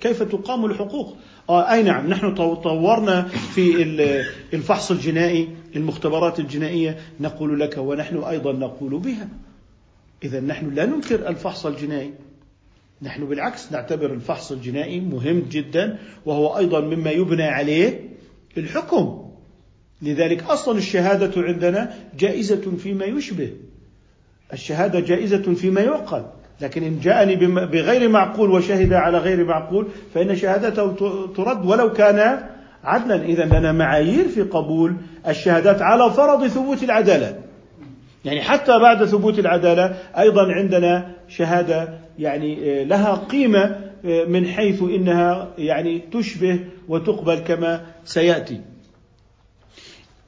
كيف 0.00 0.22
تقام 0.22 0.64
الحقوق؟ 0.64 1.16
آه 1.48 1.72
أي 1.72 1.82
نعم 1.82 2.06
نحن 2.06 2.34
طورنا 2.34 3.22
في 3.22 3.82
الفحص 4.52 4.90
الجنائي 4.90 5.48
المختبرات 5.76 6.40
الجنائية 6.40 6.98
نقول 7.20 7.60
لك 7.60 7.78
ونحن 7.78 8.16
أيضا 8.16 8.52
نقول 8.52 8.98
بها. 8.98 9.28
إذا 10.24 10.40
نحن 10.40 10.74
لا 10.74 10.86
ننكر 10.86 11.28
الفحص 11.28 11.66
الجنائي. 11.66 12.10
نحن 13.02 13.24
بالعكس 13.24 13.72
نعتبر 13.72 14.12
الفحص 14.12 14.52
الجنائي 14.52 15.00
مهم 15.00 15.42
جدا 15.50 15.98
وهو 16.26 16.58
أيضا 16.58 16.80
مما 16.80 17.10
يبنى 17.10 17.42
عليه 17.42 18.00
الحكم. 18.58 19.28
لذلك 20.02 20.42
أصلا 20.42 20.78
الشهادة 20.78 21.42
عندنا 21.42 21.94
جائزة 22.18 22.76
فيما 22.82 23.04
يشبه. 23.04 23.52
الشهادة 24.52 25.00
جائزة 25.00 25.54
فيما 25.54 25.80
يعقل. 25.80 26.24
لكن 26.60 26.82
إن 26.82 27.00
جاءني 27.00 27.36
بغير 27.46 28.08
معقول 28.08 28.50
وشهد 28.50 28.92
على 28.92 29.18
غير 29.18 29.44
معقول 29.44 29.88
فإن 30.14 30.36
شهادته 30.36 30.92
ترد 31.36 31.66
ولو 31.66 31.92
كان 31.92 32.48
عدلا. 32.84 33.24
اذا 33.24 33.44
لنا 33.44 33.72
معايير 33.72 34.28
في 34.28 34.42
قبول 34.42 34.96
الشهادات 35.28 35.82
على 35.82 36.10
فرض 36.10 36.46
ثبوت 36.46 36.82
العدالة. 36.82 37.38
يعني 38.24 38.42
حتى 38.42 38.78
بعد 38.78 39.04
ثبوت 39.04 39.38
العدالة 39.38 39.96
أيضا 40.18 40.52
عندنا 40.52 41.14
شهادة 41.28 41.98
يعني 42.18 42.80
آه، 42.80 42.84
لها 42.84 43.14
قيمة 43.14 43.92
آه، 44.04 44.24
من 44.24 44.46
حيث 44.46 44.82
إنها 44.82 45.48
يعني 45.58 45.98
تشبه 45.98 46.60
وتقبل 46.88 47.38
كما 47.38 47.86
سيأتي. 48.04 48.60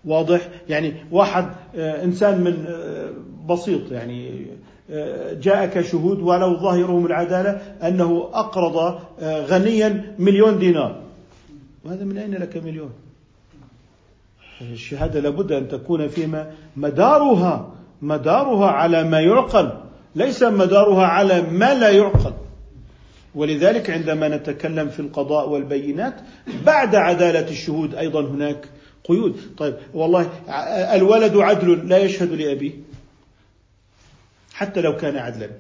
واضح؟ 0.04 0.48
يعني 0.68 0.92
واحد 1.11 1.46
آه، 1.76 2.04
إنسان 2.04 2.40
من 2.40 2.66
بسيط 3.48 3.92
يعني 3.92 4.46
جاءك 5.33 5.80
شهود 5.80 6.20
ولو 6.20 6.57
ظاهرهم 6.57 7.07
العدالة 7.07 7.50
أنه 7.83 8.30
أقرض 8.33 9.00
غنيا 9.22 10.14
مليون 10.18 10.59
دينار. 10.59 11.00
وهذا 11.85 12.04
من 12.04 12.18
أين 12.18 12.35
لك 12.35 12.57
مليون؟ 12.57 12.90
الشهادة 14.61 15.20
لابد 15.20 15.52
أن 15.52 15.68
تكون 15.68 16.09
فيما 16.09 16.50
مدارها 16.76 17.73
مدارها 18.02 18.70
على 18.70 19.04
ما 19.04 19.20
يعقل 19.20 19.72
ليس 20.14 20.42
مدارها 20.42 21.07
على 21.07 21.42
ما 21.42 21.74
لا 21.74 21.90
يعقل. 21.90 22.33
ولذلك 23.35 23.90
عندما 23.90 24.28
نتكلم 24.28 24.88
في 24.88 25.00
القضاء 25.00 25.48
والبينات 25.48 26.14
بعد 26.66 26.94
عدالة 26.94 27.50
الشهود 27.50 27.94
أيضا 27.94 28.20
هناك 28.20 28.68
قيود. 29.04 29.37
طيب 29.57 29.74
والله 29.94 30.30
الولد 30.94 31.37
عدل 31.37 31.88
لا 31.88 31.98
يشهد 31.98 32.33
لأبيه 32.33 32.72
حتى 34.54 34.80
لو 34.80 34.96
كان 34.96 35.16
عدلا. 35.16 35.50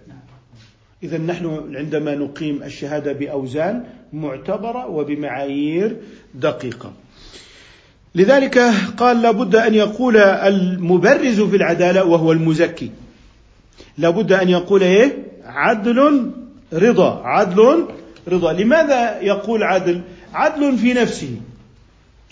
إذا 1.02 1.18
نحن 1.18 1.76
عندما 1.76 2.14
نقيم 2.14 2.62
الشهادة 2.62 3.12
بأوزان 3.12 3.84
معتبرة 4.12 4.86
وبمعايير 4.86 5.96
دقيقة. 6.34 6.92
لذلك 8.14 8.58
قال 8.96 9.22
لابد 9.22 9.56
أن 9.56 9.74
يقول 9.74 10.16
المبرز 10.16 11.40
في 11.40 11.56
العدالة 11.56 12.04
وهو 12.04 12.32
المزكي. 12.32 12.90
لابد 13.98 14.32
أن 14.32 14.48
يقول 14.48 14.82
إيه؟ 14.82 15.16
عدل 15.44 16.30
رضا 16.72 17.22
عدل 17.24 17.86
رضا. 18.28 18.52
لماذا 18.52 19.20
يقول 19.20 19.62
عدل؟ 19.62 20.00
عدل 20.34 20.78
في 20.78 20.94
نفسه. 20.94 21.36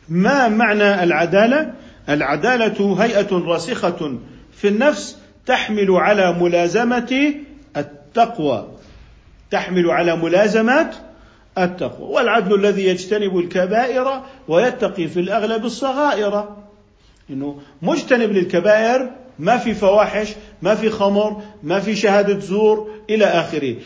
ما 0.09 0.49
معنى 0.49 1.03
العدالة؟ 1.03 1.73
العدالة 2.09 3.03
هيئة 3.03 3.33
راسخة 3.33 4.19
في 4.57 4.69
النفس 4.69 5.17
تحمل 5.47 5.91
على 5.91 6.33
ملازمة 6.33 7.35
التقوى. 7.77 8.69
تحمل 9.51 9.91
على 9.91 10.17
ملازمة 10.17 10.91
التقوى 11.59 12.09
والعدل 12.15 12.55
الذي 12.55 12.87
يجتنب 12.87 13.39
الكبائر 13.39 14.23
ويتقي 14.49 15.09
في 15.09 15.21
الأغلب 15.21 15.65
الصغائر. 15.65 16.57
إنه 17.31 17.61
مجتنب 17.83 18.33
للكبائر 18.33 19.11
ما 19.39 19.59
في 19.59 19.75
فواحش 19.75 20.35
ما 20.63 20.75
في 20.75 20.91
خمر 20.91 21.43
ما 21.63 21.81
في 21.81 21.97
شهادة 21.97 22.39
زور 22.39 22.91
إلى 23.11 23.25
آخره. 23.25 23.77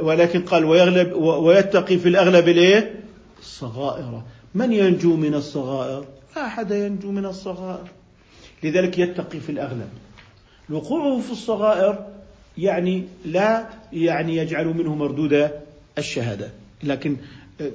ولكن 0.00 0.42
قال 0.42 0.64
ويغلب 0.64 1.12
ويتقي 1.22 1.98
في 1.98 2.08
الأغلب 2.08 2.48
الإيه؟ 2.48 2.94
الصغائر. 3.40 4.22
من 4.54 4.72
ينجو 4.72 5.16
من 5.16 5.34
الصغائر؟ 5.34 6.04
لا 6.36 6.46
أحد 6.46 6.70
ينجو 6.70 7.10
من 7.10 7.26
الصغائر. 7.26 7.88
لذلك 8.62 8.98
يتقي 8.98 9.40
في 9.40 9.52
الأغلب. 9.52 9.88
وقوعه 10.70 11.20
في 11.20 11.32
الصغائر 11.32 12.06
يعني 12.58 13.04
لا 13.24 13.66
يعني 13.92 14.36
يجعل 14.36 14.66
منه 14.66 14.94
مردود 14.94 15.50
الشهادة. 15.98 16.50
لكن 16.82 17.16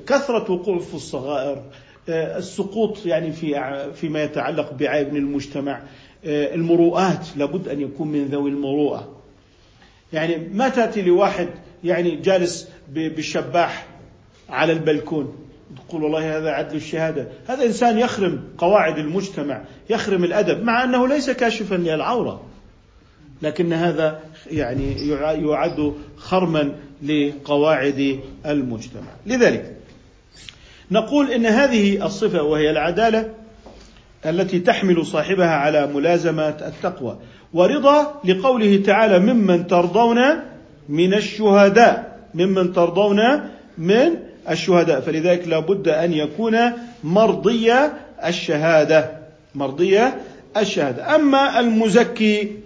كثرة 0.08 0.52
وقوعه 0.52 0.80
في 0.80 0.94
الصغائر 0.94 1.64
السقوط 2.10 3.06
يعني 3.06 3.32
في 3.32 3.76
فيما 3.96 4.24
يتعلق 4.24 4.74
بعيب 4.74 5.16
المجتمع 5.16 5.82
المروءات 6.26 7.28
لابد 7.38 7.68
أن 7.68 7.82
يكون 7.82 8.08
من 8.08 8.26
ذوي 8.26 8.50
المروءة. 8.50 9.10
يعني 10.14 10.50
ما 10.54 10.70
تأتي 10.70 11.02
لواحد 11.02 11.48
يعني 11.84 12.16
جالس 12.16 12.70
بالشباح 12.90 13.88
على 14.50 14.74
البلكون 14.74 15.36
تقول 15.88 16.04
والله 16.04 16.38
هذا 16.38 16.50
عدل 16.50 16.76
الشهادة. 16.76 17.28
هذا 17.48 17.66
إنسان 17.66 18.00
يخرم 18.00 18.44
قواعد 18.58 18.98
المجتمع 18.98 19.62
يخرم 19.90 20.24
الأدب 20.24 20.64
مع 20.64 20.84
أنه 20.84 21.08
ليس 21.08 21.30
كاشفا 21.30 21.76
للعورة. 21.76 22.44
لكن 23.42 23.74
هذا 23.74 24.20
يعني 24.52 25.10
يعد 25.48 25.94
خرما 26.18 26.76
لقواعد 27.02 28.20
المجتمع. 28.46 29.08
لذلك 29.26 29.76
نقول 30.92 31.32
إن 31.32 31.46
هذه 31.46 32.06
الصفة 32.06 32.44
وهي 32.44 32.72
العدالة 32.72 33.30
التي 34.26 34.60
تحمل 34.60 35.06
صاحبها 35.06 35.50
على 35.50 35.88
ملازمه 35.88 36.48
التقوى 36.48 37.18
ورضا 37.54 38.22
لقوله 38.26 38.84
تعالى 38.86 39.20
ممن 39.20 39.68
ترضون 39.68 40.20
من 40.90 41.14
الشهداء 41.14 42.20
ممن 42.34 42.74
ترضون 42.74 43.20
من 43.78 44.18
الشهداء. 44.50 45.02
فلذلك 45.02 45.48
لا 45.48 45.60
بد 45.60 45.88
أن 45.88 46.14
يكون 46.14 46.58
مرضي 47.04 47.74
الشهادة 48.26 49.12
مرضي 49.56 50.00
الشهادة. 50.58 51.16
أما 51.16 51.60
المزكي 51.60 52.61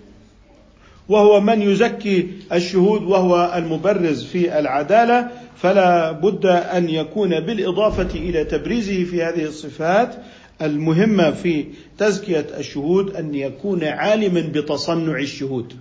وهو 1.09 1.41
من 1.41 1.61
يزكي 1.61 2.27
الشهود 2.53 3.03
وهو 3.03 3.53
المبرز 3.55 4.23
في 4.23 4.59
العدالة 4.59 5.27
فلا 5.57 6.11
بد 6.11 6.45
أن 6.45 6.89
يكون 6.89 7.39
بالإضافة 7.39 8.19
إلى 8.19 8.43
تبريزه 8.43 9.03
في 9.03 9.23
هذه 9.23 9.43
الصفات 9.43 10.15
المهمة 10.61 11.31
في 11.31 11.65
تزكية 11.97 12.47
الشهود 12.57 13.15
أن 13.15 13.35
يكون 13.35 13.83
عالما 13.83 14.41
بتصنع 14.41 15.19
الشهود. 15.19 15.73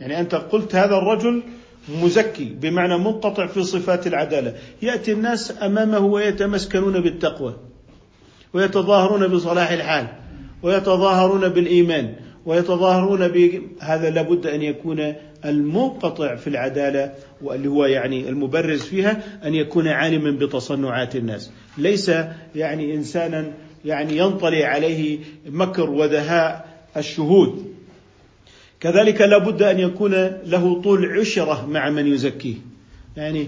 يعني 0.00 0.20
أنت 0.20 0.34
قلت 0.34 0.74
هذا 0.74 0.96
الرجل 0.96 1.42
مزكي 2.02 2.44
بمعنى 2.44 2.98
منقطع 2.98 3.46
في 3.46 3.62
صفات 3.62 4.06
العدالة. 4.06 4.54
يأتي 4.82 5.12
الناس 5.12 5.62
أمامه 5.62 5.98
ويتمسكنون 5.98 7.00
بالتقوى 7.00 7.56
ويتظاهرون 8.54 9.28
بصلاح 9.28 9.70
الحال 9.70 10.06
ويتظاهرون 10.62 11.48
بالإيمان 11.48 12.14
ويتظاهرون 12.48 13.28
بهذا 13.28 14.10
لابد 14.10 14.46
أن 14.46 14.62
يكون 14.62 15.14
المنقطع 15.44 16.34
في 16.34 16.46
العدالة 16.46 17.12
واللي 17.42 17.68
هو 17.68 17.84
يعني 17.84 18.28
المبرز 18.28 18.82
فيها 18.82 19.22
أن 19.44 19.54
يكون 19.54 19.88
عالما 19.88 20.30
بتصنعات 20.30 21.16
الناس. 21.16 21.50
ليس 21.78 22.10
يعني 22.54 22.94
إنسانا 22.94 23.52
يعني 23.84 24.16
ينطلي 24.16 24.64
عليه 24.64 25.18
مكر 25.46 25.90
ودهاء 25.90 26.68
الشهود. 26.96 27.74
كذلك 28.80 29.20
لابد 29.20 29.62
أن 29.62 29.78
يكون 29.78 30.12
له 30.44 30.82
طول 30.82 31.18
عشرة 31.20 31.66
مع 31.66 31.90
من 31.90 32.06
يزكيه. 32.06 32.54
يعني 33.16 33.46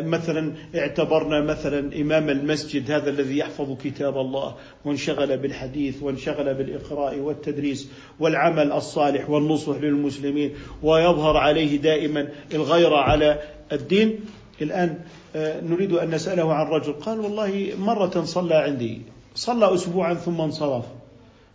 مثلا 0.00 0.52
اعتبرنا 0.74 1.40
مثلا 1.40 2.00
إمام 2.00 2.30
المسجد 2.30 2.90
هذا 2.90 3.10
الذي 3.10 3.38
يحفظ 3.38 3.76
كتاب 3.76 4.18
الله 4.18 4.54
وانشغل 4.84 5.36
بالحديث 5.36 6.02
وانشغل 6.02 6.54
بالإقراء 6.54 7.18
والتدريس 7.18 7.88
والعمل 8.20 8.72
الصالح 8.72 9.30
والنصح 9.30 9.76
للمسلمين 9.76 10.54
ويظهر 10.82 11.36
عليه 11.36 11.76
دائما 11.76 12.28
الغيره 12.54 12.96
على 12.96 13.40
الدين. 13.72 14.20
الآن 14.62 14.98
آه، 15.36 15.60
نريد 15.60 15.92
أن 15.92 16.10
نسأله 16.10 16.54
عن 16.54 16.66
رجل 16.66 16.92
قال 16.92 17.20
والله 17.20 17.72
مرة 17.78 18.24
صلى 18.24 18.54
عندي 18.54 19.02
صلى 19.34 19.74
اسبوعا 19.74 20.14
ثم 20.14 20.40
انصرف 20.40 20.84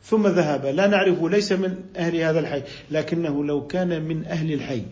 ثم 0.04 0.28
ذهب. 0.28 0.66
لا 0.66 0.88
نعرفه 0.88 1.30
ليس 1.30 1.52
من 1.52 1.76
أهل 1.98 2.16
هذا 2.16 2.40
الحي 2.40 2.64
لكنه 2.92 3.46
لو 3.46 3.68
كان 3.68 4.02
من 4.02 4.26
أهل 4.26 4.54
الحي. 4.54 4.84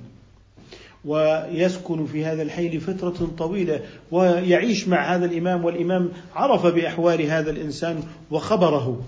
ويسكن 1.05 2.05
في 2.05 2.25
هذا 2.25 2.41
الحي 2.41 2.77
لفترة 2.77 3.31
طويلة 3.38 3.79
ويعيش 4.12 4.88
مع 4.88 5.15
هذا 5.15 5.25
الإمام 5.25 5.65
والإمام 5.65 6.09
عرف 6.35 6.65
بأحوال 6.65 7.21
هذا 7.21 7.51
الإنسان 7.51 8.03
وخبره 8.31 9.01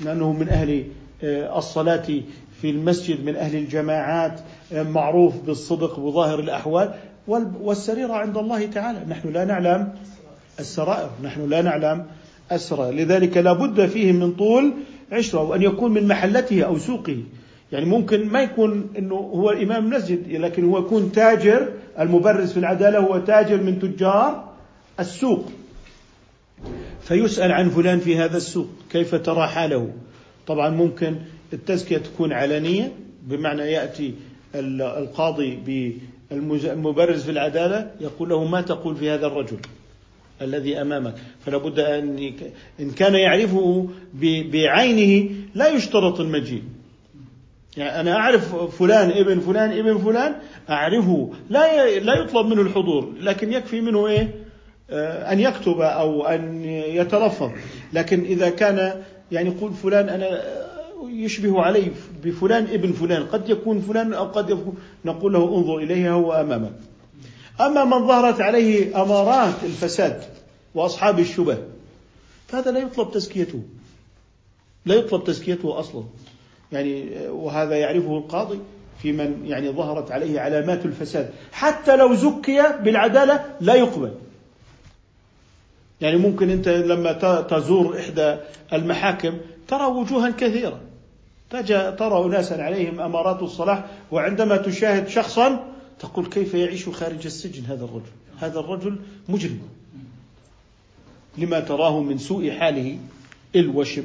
لأنه 0.00 0.32
من 0.32 0.48
أهل 0.48 0.84
آه، 1.24 1.58
الصلاة 1.58 2.06
في 2.60 2.70
المسجد 2.70 3.24
من 3.24 3.36
أهل 3.36 3.56
الجماعات 3.56 4.40
آه، 4.72 4.82
معروف 4.82 5.34
بالصدق 5.46 5.98
وظاهر 5.98 6.40
الأحوال 6.40 6.94
والسريرة 7.60 8.12
عند 8.12 8.36
الله 8.36 8.66
تعالى. 8.66 8.98
نحن 9.08 9.32
لا 9.32 9.44
نعلم 9.44 9.92
السرائر 10.60 11.10
نحن 11.22 11.48
لا 11.48 11.62
نعلم 11.62 12.06
السرائر 12.52 12.94
لذلك 12.94 13.36
لا 13.36 13.52
بد 13.52 13.86
فيه 13.86 14.12
من 14.12 14.32
طول 14.32 14.72
عشرة 15.12 15.42
وأن 15.42 15.62
يكون 15.62 15.92
من 15.92 16.08
محلته 16.08 16.62
أو 16.62 16.78
سوقه. 16.78 17.22
يعني 17.74 17.86
ممكن 17.86 18.28
ما 18.28 18.42
يكون 18.42 18.90
إنه 18.98 19.14
هو 19.14 19.50
إمام 19.50 19.90
مسجد 19.90 20.32
لكن 20.32 20.64
هو 20.64 20.78
يكون 20.78 21.12
تاجر 21.12 21.68
المبرز 22.00 22.52
في 22.52 22.58
العدالة 22.58 22.98
هو 22.98 23.18
تاجر 23.18 23.62
من 23.62 23.78
تجار 23.78 24.52
السوق. 25.00 25.50
فيسأل 27.02 27.52
عن 27.52 27.70
فلان 27.70 27.98
في 27.98 28.16
هذا 28.18 28.36
السوق 28.36 28.68
كيف 28.90 29.14
ترى 29.14 29.46
حاله؟ 29.46 29.90
طبعا 30.46 30.68
ممكن 30.68 31.16
التزكية 31.52 31.98
تكون 31.98 32.32
علنية 32.32 32.92
بمعنى 33.22 33.62
يأتي 33.62 34.14
القاضي 34.54 35.58
بالمبرز 36.30 37.24
في 37.24 37.30
العدالة 37.30 37.90
يقول 38.00 38.28
له 38.28 38.44
ما 38.44 38.60
تقول 38.60 38.96
في 38.96 39.10
هذا 39.10 39.26
الرجل 39.26 39.58
الذي 40.42 40.80
أمامك؟ 40.80 41.14
فلا 41.46 41.58
بد 41.58 41.78
أن 41.78 42.32
إن 42.80 42.90
كان 42.90 43.14
يعرفه 43.14 43.88
بعينه 44.52 45.30
لا 45.54 45.68
يشترط 45.68 46.20
المجيء. 46.20 46.62
يعني 47.76 48.00
أنا 48.00 48.16
أعرف 48.16 48.54
فلان 48.76 49.10
ابن 49.10 49.40
فلان 49.40 49.72
ابن 49.78 49.98
فلان 49.98 50.34
أعرفه. 50.70 51.30
لا 51.50 51.98
لا 51.98 52.14
يطلب 52.14 52.46
منه 52.46 52.62
الحضور 52.62 53.12
لكن 53.20 53.52
يكفي 53.52 53.80
منه 53.80 54.06
إيه؟ 54.06 54.44
آه، 54.90 55.32
أن 55.32 55.40
يكتب 55.40 55.80
أو 55.80 56.26
أن 56.26 56.64
يتلفظ. 56.64 57.50
لكن 57.92 58.24
إذا 58.24 58.50
كان 58.50 59.02
يعني 59.32 59.48
يقول 59.48 59.72
فلان 59.72 60.08
أنا 60.08 60.42
يشبه 61.08 61.62
علي 61.62 61.90
بفلان 62.24 62.64
ابن 62.64 62.92
فلان 62.92 63.26
قد 63.26 63.48
يكون 63.48 63.80
فلان 63.80 64.14
أو 64.14 64.24
قد 64.24 64.50
يكون 64.50 64.76
نقول 65.04 65.32
له 65.32 65.56
انظر 65.56 65.76
إليه 65.76 66.12
هو 66.12 66.32
أمامك. 66.32 66.72
أما 67.60 67.84
من 67.84 68.06
ظهرت 68.08 68.40
عليه 68.40 69.02
أمارات 69.02 69.54
الفساد 69.64 70.22
وأصحاب 70.74 71.18
الشبه 71.18 71.58
فهذا 72.48 72.70
لا 72.70 72.78
يطلب 72.78 73.10
تزكيته. 73.10 73.62
لا 74.86 74.94
يطلب 74.94 75.24
تزكيته 75.24 75.80
أصلا. 75.80 76.04
يعني 76.74 77.28
وهذا 77.28 77.76
يعرفه 77.76 78.18
القاضي 78.18 78.58
في 79.02 79.12
من 79.12 79.46
يعني 79.46 79.70
ظهرت 79.70 80.10
عليه 80.10 80.40
علامات 80.40 80.84
الفساد. 80.84 81.30
حتى 81.52 81.96
لو 81.96 82.14
زكي 82.14 82.62
بالعدالة 82.82 83.44
لا 83.60 83.74
يقبل. 83.74 84.12
يعني 86.00 86.16
ممكن 86.16 86.50
أنت 86.50 86.68
لما 86.68 87.12
تزور 87.42 87.98
إحدى 87.98 88.36
المحاكم 88.72 89.38
ترى 89.68 89.86
وجوها 89.86 90.30
كثيرة. 90.30 90.80
ترى 91.98 92.24
أناسا 92.24 92.54
عليهم 92.54 93.00
أمارات 93.00 93.42
الصلاح 93.42 93.84
وعندما 94.12 94.56
تشاهد 94.56 95.08
شخصا 95.08 95.64
تقول 95.98 96.26
كيف 96.26 96.54
يعيش 96.54 96.88
خارج 96.88 97.26
السجن 97.26 97.64
هذا 97.64 97.84
الرجل؟ 97.84 98.12
هذا 98.40 98.60
الرجل 98.60 98.98
مجرم. 99.28 99.58
لما 101.38 101.60
تراه 101.60 102.00
من 102.00 102.18
سوء 102.18 102.50
حاله 102.50 102.98
الوشم 103.56 104.04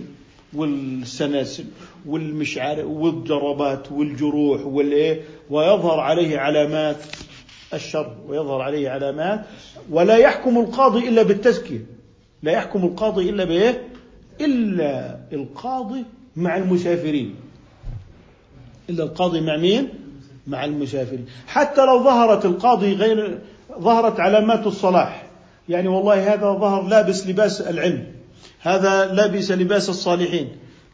والسلاسل 0.53 1.65
والمشعر 2.05 2.85
والضربات 2.85 3.91
والجروح 3.91 4.65
والإيه؟ 4.65 5.21
ويظهر 5.49 5.99
عليه 5.99 6.39
علامات 6.39 6.97
الشر 7.73 8.15
ويظهر 8.27 8.61
عليه 8.61 8.89
علامات. 8.89 9.45
ولا 9.89 10.17
يحكم 10.17 10.57
القاضي 10.57 11.09
إلا 11.09 11.23
بالتزكية. 11.23 11.85
لا 12.43 12.51
يحكم 12.51 12.85
القاضي 12.85 13.29
إلا 13.29 13.43
بإيه؟ 13.43 13.87
إلا 14.41 15.19
القاضي 15.33 16.03
مع 16.35 16.57
المسافرين. 16.57 17.35
إلا 18.89 19.03
القاضي 19.03 19.41
مع 19.41 19.57
مين؟ 19.57 19.89
مع 20.47 20.65
المسافرين. 20.65 21.25
حتى 21.47 21.85
لو 21.85 22.03
ظهرت 22.03 22.45
القاضي 22.45 22.93
غير 22.93 23.39
ظهرت 23.79 24.19
علامات 24.19 24.67
الصلاح. 24.67 25.23
يعني 25.69 25.87
والله 25.87 26.33
هذا 26.33 26.53
ظهر 26.53 26.87
لابس 26.87 27.27
لباس 27.27 27.61
العلم. 27.61 28.18
هذا 28.59 29.05
لبس 29.13 29.51
لباس 29.51 29.89
الصالحين. 29.89 30.47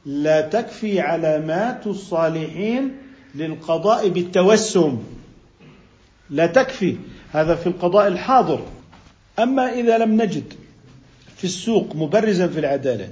لا 0.06 0.42
تكفي 0.42 1.00
علامات 1.00 1.88
الصالحين 1.88 2.98
للقضاء 3.36 4.10
بالتوسم. 4.10 5.04
لا 6.30 6.46
تكفي. 6.46 6.96
هذا 7.32 7.56
في 7.56 7.68
القضاء 7.68 8.08
الحاضر. 8.08 8.62
أما 9.40 9.74
إذا 9.74 9.98
لم 9.98 10.22
نجد 10.22 10.54
في 11.38 11.44
السوق 11.44 11.96
مبرزا 11.96 12.48
في 12.48 12.60
العدالة 12.60 13.10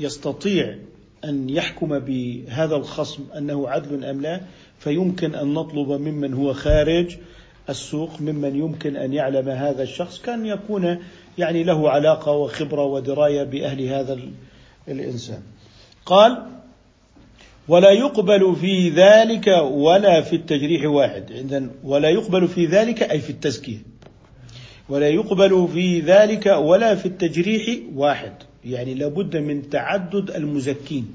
يستطيع 0.00 0.76
أن 1.24 1.50
يحكم 1.50 1.98
بهذا 1.98 2.76
الخصم 2.76 3.24
أنه 3.36 3.68
عدل 3.68 4.04
أم 4.04 4.20
لا 4.20 4.40
فيمكن 4.78 5.34
أن 5.34 5.54
نطلب 5.54 5.88
ممن 5.88 6.34
هو 6.34 6.52
خارج 6.52 7.16
السوق 7.68 8.20
ممن 8.20 8.56
يمكن 8.56 8.96
أن 8.96 9.12
يعلم 9.12 9.48
هذا 9.48 9.82
الشخص 9.82 10.20
كأن 10.20 10.46
يكون 10.46 10.98
يعني 11.38 11.64
له 11.64 11.90
علاقة 11.90 12.32
وخبرة 12.32 12.84
ودراية 12.84 13.42
بأهل 13.42 13.82
هذا 13.82 14.18
الإنسان. 14.88 15.40
قال: 16.06 16.42
ولا 17.68 17.90
يقبل 17.90 18.56
في 18.56 18.88
ذلك 18.88 19.46
ولا 19.70 20.20
في 20.20 20.36
التجريح 20.36 20.84
واحد. 20.84 21.30
إذن 21.30 21.70
ولا 21.84 22.08
يقبل 22.08 22.48
في 22.48 22.66
ذلك 22.66 23.02
أي 23.02 23.20
في 23.20 23.30
التزكية. 23.30 23.78
ولا 24.88 25.08
يقبل 25.08 25.68
في 25.74 26.00
ذلك 26.00 26.46
ولا 26.46 26.94
في 26.94 27.06
التجريح 27.06 27.78
واحد. 27.94 28.32
يعني 28.64 28.94
لابد 28.94 29.36
من 29.36 29.70
تعدد 29.70 30.30
المزكين. 30.30 31.12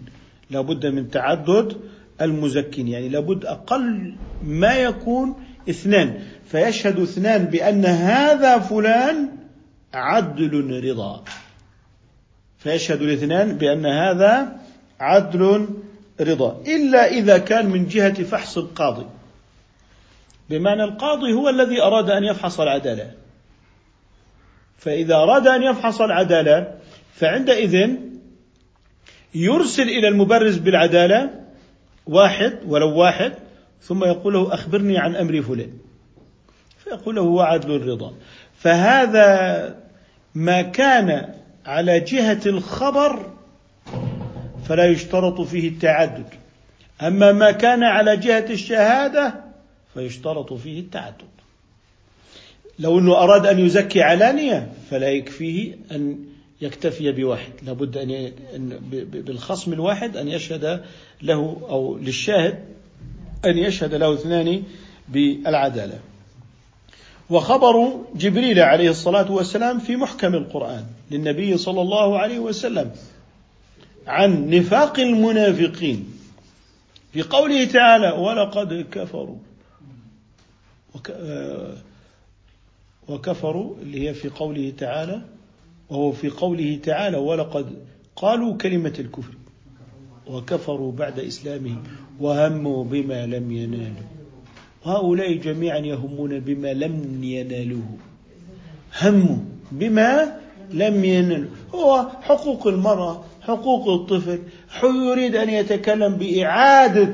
لابد 0.49 0.85
من 0.85 1.09
تعدد 1.09 1.77
المزكين. 2.21 2.87
يعني 2.87 3.09
لابد 3.09 3.45
أقل 3.45 4.15
ما 4.43 4.75
يكون 4.75 5.35
اثنان. 5.69 6.19
فيشهد 6.45 6.99
اثنان 6.99 7.45
بأن 7.45 7.85
هذا 7.85 8.59
فلان 8.59 9.40
عدل 9.93 10.83
رضا. 10.89 11.23
فيشهد 12.57 13.01
الاثنان 13.01 13.57
بأن 13.57 13.85
هذا 13.85 14.59
عدل 14.99 15.67
رضا. 16.21 16.63
إلا 16.67 17.07
إذا 17.07 17.37
كان 17.37 17.69
من 17.69 17.87
جهة 17.87 18.23
فحص 18.23 18.57
القاضي. 18.57 19.05
بمعنى 20.49 20.83
القاضي 20.83 21.33
هو 21.33 21.49
الذي 21.49 21.81
أراد 21.81 22.09
أن 22.09 22.23
يفحص 22.23 22.59
العدالة. 22.59 23.11
فإذا 24.77 25.15
أراد 25.15 25.47
أن 25.47 25.63
يفحص 25.63 26.01
العدالة 26.01 26.75
فعندئذ 27.15 27.89
يرسل 29.35 29.89
إلى 29.89 30.07
المبرز 30.07 30.57
بالعدالة 30.57 31.29
واحد 32.07 32.59
ولو 32.65 32.97
واحد 32.97 33.33
ثم 33.81 34.03
يقول 34.03 34.33
له 34.33 34.53
أخبرني 34.53 34.97
عن 34.97 35.15
أمر 35.15 35.41
فلان. 35.41 35.73
فيقول 36.83 37.15
له 37.15 37.21
هو 37.21 37.41
عدل 37.41 37.75
الرضا 37.75 38.13
فهذا 38.59 39.80
ما 40.35 40.61
كان 40.61 41.35
على 41.65 41.99
جهة 41.99 42.41
الخبر 42.45 43.31
فلا 44.67 44.85
يشترط 44.85 45.41
فيه 45.41 45.69
التعدد. 45.69 46.25
أما 47.01 47.31
ما 47.31 47.51
كان 47.51 47.83
على 47.83 48.17
جهة 48.17 48.45
الشهادة 48.49 49.35
فيشترط 49.93 50.53
فيه 50.53 50.79
التعدد. 50.79 51.31
لو 52.79 52.99
أنه 52.99 53.15
أراد 53.15 53.45
أن 53.45 53.59
يزكي 53.59 54.01
علانية 54.01 54.71
فلا 54.89 55.09
يكفيه 55.09 55.75
أن 55.91 56.25
يكتفي 56.61 57.11
بواحد. 57.11 57.51
لابد 57.65 57.97
أن 57.97 58.31
بالخصم 59.11 59.73
الواحد 59.73 60.17
أن 60.17 60.27
يشهد 60.27 60.83
له 61.21 61.61
أو 61.69 61.97
للشاهد 61.97 62.59
أن 63.45 63.57
يشهد 63.57 63.93
له 63.93 64.13
اثنان 64.13 64.63
بالعدالة. 65.09 65.99
وخبر 67.31 67.99
جبريل 68.15 68.59
عليه 68.59 68.89
الصلاة 68.89 69.31
والسلام 69.31 69.79
في 69.79 69.95
محكم 69.95 70.35
القرآن 70.35 70.85
للنبي 71.11 71.57
صلى 71.57 71.81
الله 71.81 72.19
عليه 72.19 72.39
وسلم 72.39 72.91
عن 74.07 74.49
نفاق 74.49 74.99
المنافقين 74.99 76.13
في 77.13 77.21
قوله 77.21 77.65
تعالى 77.65 78.11
ولقد 78.11 78.85
كفروا 78.91 79.37
آه، 81.09 81.73
وكفروا 83.07 83.75
اللي 83.81 84.09
هي 84.09 84.13
في 84.13 84.29
قوله 84.29 84.73
تعالى 84.77 85.21
وهو 85.89 86.11
في 86.11 86.29
قوله 86.29 86.79
تعالى 86.83 87.17
ولقد 87.17 87.85
قالوا 88.15 88.57
كلمة 88.57 88.93
الكفر 88.99 89.33
وكفروا 90.27 90.91
بعد 90.91 91.19
إسلامهم 91.19 91.83
وهموا 92.19 92.83
بما 92.83 93.25
لم 93.25 93.51
ينالوا. 93.51 94.10
هؤلاء 94.85 95.33
جميعا 95.33 95.77
يهمون 95.77 96.39
بما 96.39 96.73
لم 96.73 97.23
ينالوه. 97.23 97.97
هموا 99.01 99.37
بما 99.71 100.37
لم 100.73 101.05
ينالوا 101.05 101.49
هو 101.75 102.07
حقوق 102.21 102.67
المرأة 102.67 103.23
حقوق 103.41 103.89
الطفل. 103.89 104.39
يريد 104.83 105.35
أن 105.35 105.49
يتكلم 105.49 106.15
بإعادة 106.15 107.09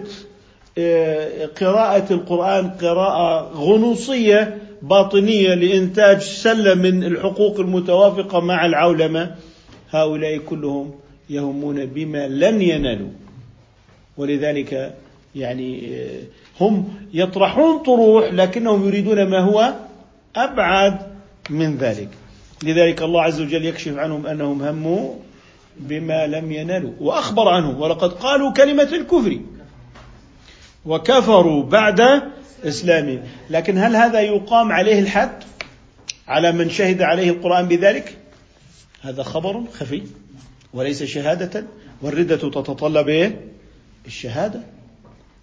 آه، 0.77 1.45
قراءة 1.45 2.13
القرآن 2.13 2.69
قراءة 2.69 3.53
غنوصية 3.53 4.57
باطنية 4.81 5.53
لإنتاج 5.53 6.21
سلة 6.21 6.73
من 6.73 7.03
الحقوق 7.03 7.59
المتوافقة 7.59 8.39
مع 8.39 8.65
العولمة. 8.65 9.35
هؤلاء 9.89 10.37
كلهم 10.37 10.91
يهمون 11.29 11.85
بما 11.85 12.27
لن 12.27 12.61
ينالوا. 12.61 13.09
ولذلك 14.17 14.93
يعني 15.37 15.93
هم 16.61 16.93
يطرحون 17.13 17.83
طروح 17.83 18.33
لكنهم 18.33 18.87
يريدون 18.87 19.23
ما 19.23 19.39
هو 19.39 19.73
أبعد 20.35 20.99
من 21.49 21.77
ذلك. 21.77 22.09
لذلك 22.63 23.01
الله 23.01 23.21
عز 23.21 23.41
وجل 23.41 23.65
يكشف 23.65 23.97
عنهم 23.97 24.27
أنهم 24.27 24.61
هموا 24.61 25.13
بما 25.79 26.27
لم 26.27 26.51
ينالوا 26.51 26.91
وأخبر 26.99 27.47
عنهم 27.47 27.81
ولقد 27.81 28.13
قالوا 28.13 28.53
كلمة 28.53 28.83
الكفر 28.83 29.39
وكفروا 30.85 31.63
بعد 31.63 32.21
إسلامهم. 32.63 33.23
لكن 33.49 33.77
هل 33.77 33.95
هذا 33.95 34.21
يقام 34.21 34.71
عليه 34.71 34.99
الحد؟ 34.99 35.43
على 36.27 36.51
من 36.51 36.69
شهد 36.69 37.01
عليه 37.01 37.29
القرآن 37.29 37.67
بذلك؟ 37.67 38.17
هذا 39.01 39.23
خبر 39.23 39.63
خفي 39.73 40.03
وليس 40.73 41.03
شهادة 41.03 41.65
والردة 42.01 42.35
تتطلب 42.35 43.07
إيه؟ 43.07 43.41
الشهادة. 44.07 44.76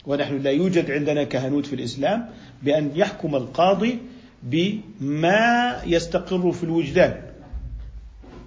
ونحن 0.06 0.38
لا 0.38 0.50
يوجد 0.50 0.90
عندنا 0.90 1.24
كهنوت 1.24 1.66
في 1.66 1.72
الإسلام 1.72 2.26
بأن 2.62 2.90
يحكم 2.94 3.36
القاضي 3.36 3.98
بما 4.42 5.76
يستقر 5.86 6.52
في 6.52 6.64
الوجدان. 6.64 7.14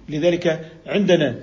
لذلك 0.08 0.70
عندنا 0.86 1.34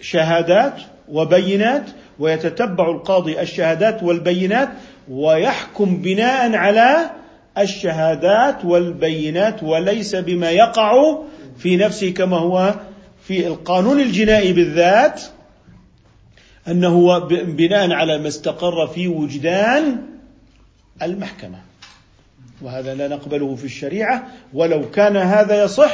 شهادات 0.00 0.74
وبينات 1.08 1.90
ويتتبع 2.18 2.90
القاضي 2.90 3.40
الشهادات 3.40 4.02
والبينات 4.02 4.68
ويحكم 5.08 5.96
بناء 5.96 6.54
على 6.54 7.10
الشهادات 7.58 8.64
والبينات 8.64 9.62
وليس 9.62 10.16
بما 10.16 10.50
يقع 10.50 11.18
في 11.58 11.76
نفسه 11.76 12.10
كما 12.10 12.36
هو 12.36 12.74
في 13.22 13.46
القانون 13.46 14.00
الجنائي 14.00 14.52
بالذات. 14.52 15.22
أنه 16.68 17.18
بناء 17.28 17.92
على 17.92 18.18
ما 18.18 18.28
استقر 18.28 18.86
في 18.86 19.08
وجدان 19.08 19.96
المحكمة. 21.02 21.58
وهذا 22.62 22.94
لا 22.94 23.08
نقبله 23.08 23.54
في 23.54 23.64
الشريعة. 23.64 24.26
ولو 24.54 24.90
كان 24.90 25.16
هذا 25.16 25.64
يصح 25.64 25.92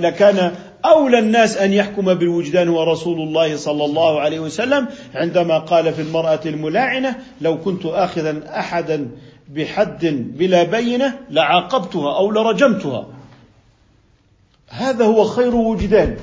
لكان 0.00 0.54
أولى 0.84 1.18
الناس 1.18 1.56
أن 1.56 1.72
يحكم 1.72 2.14
بالوجدان 2.14 2.68
هو 2.68 2.82
رسول 2.82 3.20
الله 3.20 3.56
صلى 3.56 3.84
الله 3.84 4.20
عليه 4.20 4.40
وسلم 4.40 4.88
عندما 5.14 5.58
قال 5.58 5.94
في 5.94 6.02
المرأة 6.02 6.40
الملاعنة 6.46 7.16
لو 7.40 7.60
كنت 7.60 7.86
آخذا 7.86 8.42
أحدا 8.58 9.10
بحد 9.48 10.06
بلا 10.36 10.62
بينة 10.62 11.18
لعاقبتها 11.30 12.16
أو 12.16 12.30
لرجمتها. 12.30 13.06
هذا 14.68 15.04
هو 15.04 15.24
خير 15.24 15.54
وجدان. 15.54 16.16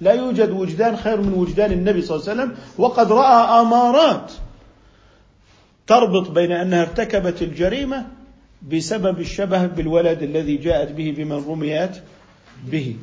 لا 0.00 0.12
يوجد 0.12 0.50
وجدان 0.50 0.96
خير 0.96 1.20
من 1.20 1.32
وجدان 1.32 1.72
النبي 1.72 2.02
صلى 2.02 2.16
الله 2.16 2.30
عليه 2.30 2.42
وسلم 2.42 2.56
وقد 2.78 3.12
رأى 3.12 3.60
أمارات 3.60 4.32
تربط 5.86 6.30
بين 6.30 6.52
أنها 6.52 6.82
ارتكبت 6.82 7.42
الجريمة 7.42 8.06
بسبب 8.72 9.20
الشبه 9.20 9.66
بالولد 9.66 10.22
الذي 10.22 10.56
جاءت 10.56 10.92
به 10.92 11.14
بمن 11.16 11.44
رميت 11.48 11.90
به. 12.66 12.96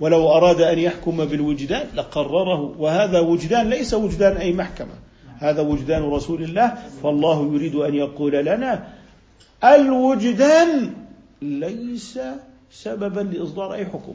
ولو 0.00 0.30
أراد 0.30 0.60
أن 0.60 0.78
يحكم 0.78 1.24
بالوجدان 1.24 1.86
لقرره. 1.94 2.74
وهذا 2.78 3.20
وجدان 3.20 3.70
ليس 3.70 3.94
وجدان 3.94 4.36
أي 4.36 4.52
محكمة. 4.52 4.94
هذا 5.38 5.62
وجدان 5.62 6.02
رسول 6.02 6.42
الله 6.42 6.74
فالله 7.02 7.54
يريد 7.54 7.74
أن 7.74 7.94
يقول 7.94 8.32
لنا 8.32 8.88
الوجدان 9.64 10.92
ليس 11.42 12.18
سببا 12.70 13.20
لإصدار 13.20 13.74
أي 13.74 13.86
حكم. 13.86 14.14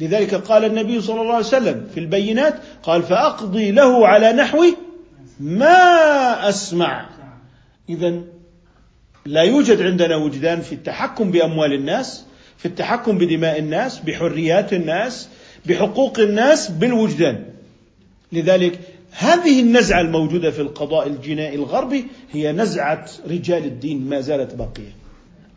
لذلك 0.00 0.34
قال 0.34 0.64
النبي 0.64 1.00
صلى 1.00 1.20
الله 1.20 1.34
عليه 1.34 1.46
وسلم 1.46 1.86
في 1.94 2.00
البينات 2.00 2.54
قال 2.82 3.02
فأقضي 3.02 3.70
له 3.70 4.06
على 4.08 4.32
نحو 4.32 4.64
ما 5.40 6.48
أسمع. 6.48 7.08
إذا 7.88 8.20
لا 9.26 9.42
يوجد 9.42 9.82
عندنا 9.82 10.16
وجدان 10.16 10.60
في 10.60 10.74
التحكم 10.74 11.30
بأموال 11.30 11.72
الناس 11.72 12.24
في 12.56 12.66
التحكم 12.66 13.18
بدماء 13.18 13.58
الناس 13.58 13.98
بحريات 13.98 14.72
الناس 14.72 15.28
بحقوق 15.66 16.18
الناس 16.18 16.70
بالوجدان. 16.70 17.44
لذلك 18.32 18.80
هذه 19.10 19.60
النزعة 19.60 20.00
الموجودة 20.00 20.50
في 20.50 20.62
القضاء 20.62 21.06
الجنائي 21.06 21.54
الغربي 21.54 22.06
هي 22.32 22.52
نزعة 22.52 23.06
رجال 23.30 23.64
الدين 23.64 24.08
ما 24.08 24.20
زالت 24.20 24.54
باقية. 24.54 25.07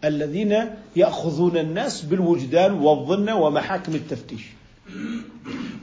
الذين 0.05 0.65
يأخذون 0.95 1.57
الناس 1.57 2.01
بالوجدان 2.01 2.71
والظن 2.73 3.29
ومحاكم 3.29 3.95
التفتيش. 3.95 4.41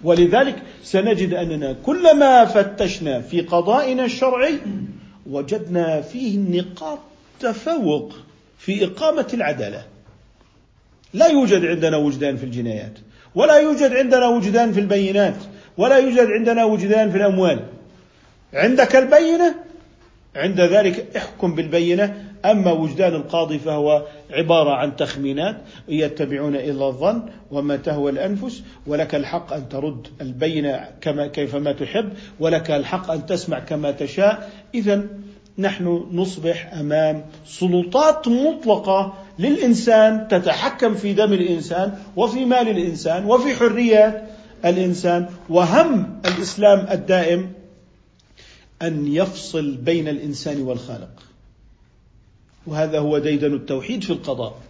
ولذلك 0.05 0.63
سنجد 0.85 1.35
أننا 1.35 1.77
كلما 1.87 2.45
فتشنا 2.45 3.21
في 3.21 3.41
قضائنا 3.41 4.05
الشرعي 4.05 4.59
وجدنا 5.31 6.01
فيه 6.01 6.39
نقاط 6.39 6.99
تفوق 7.41 8.13
في 8.59 8.85
إقامة 8.85 9.27
العدالة. 9.35 9.85
لا 11.15 11.27
يوجد 11.27 11.65
عندنا 11.65 11.97
وجدان 11.97 12.37
في 12.37 12.45
الجنايات 12.45 12.99
ولا 13.35 13.57
يوجد 13.57 13.93
عندنا 13.93 14.27
وجدان 14.27 14.73
في 14.73 14.81
البينات 14.81 15.37
ولا 15.77 15.97
يوجد 15.97 16.27
عندنا 16.27 16.65
وجدان 16.65 17.11
في 17.11 17.17
الأموال. 17.17 17.61
عندك 18.55 18.97
البينة 18.97 19.55
عند 20.39 20.61
ذلك 20.61 21.17
احكم 21.17 21.55
بالبينة. 21.55 22.25
أما 22.45 22.73
وجدان 22.73 23.15
القاضي 23.15 23.59
فهو 23.59 24.05
عبارة 24.31 24.71
عن 24.71 24.97
تخمينات 24.97 25.57
يتبعون 25.89 26.57
إلا 26.57 26.87
الظن 26.87 27.23
وما 27.51 27.77
تهوى 27.77 28.11
الأنفس 28.11 28.63
ولك 28.87 29.15
الحق 29.15 29.53
أن 29.53 29.69
ترد 29.69 30.07
البينه 30.21 30.89
كما 31.01 31.27
كيفما 31.27 31.73
تحب 31.73 32.09
ولك 32.41 32.71
الحق 32.71 33.11
أن 33.11 33.27
تسمع 33.27 33.59
كما 33.59 33.91
تشاء. 33.91 34.51
إذا 34.75 35.05
نحن 35.59 36.07
نصبح 36.13 36.75
أمام 36.75 37.25
سلطات 37.47 38.29
مطلقة 38.29 39.15
للإنسان 39.39 40.29
تتحكم 40.29 40.95
في 40.95 41.13
دم 41.13 41.33
الإنسان 41.33 41.95
وفي 42.17 42.45
مال 42.45 42.69
الإنسان 42.69 43.25
وفي 43.25 43.55
حريه 43.55 44.25
الإنسان 44.65 45.27
وهم 45.49 46.21
الإسلام 46.27 46.87
الدائم 46.91 47.53
أن 48.83 49.13
يفصل 49.13 49.77
بين 49.77 50.09
الإنسان 50.09 50.63
والخالق. 50.63 51.23
وهذا 52.67 52.99
هو 52.99 53.19
ديدن 53.19 53.55
التوحيد 53.55 54.05
في 54.05 54.11
القضاء. 54.11 54.61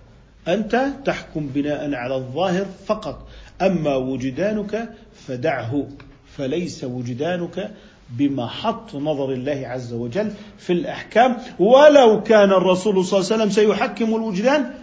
أنت 0.48 0.86
تحكم 1.04 1.46
بناء 1.46 1.94
على 1.94 2.16
الظاهر 2.16 2.66
فقط. 2.86 3.28
أما 3.62 3.96
وجدانك 3.96 4.88
فدعه 5.14 5.88
فليس 6.36 6.84
وجدانك 6.84 7.70
بمحط 8.10 8.94
نظر 8.94 9.32
الله 9.32 9.62
عز 9.66 9.92
وجل 9.92 10.32
في 10.58 10.72
الأحكام. 10.72 11.36
ولو 11.58 12.22
كان 12.22 12.52
الرسول 12.52 13.04
صلى 13.04 13.20
الله 13.20 13.32
عليه 13.32 13.42
وسلم 13.44 13.50
سيحكم 13.50 14.14
الوجدان 14.14 14.74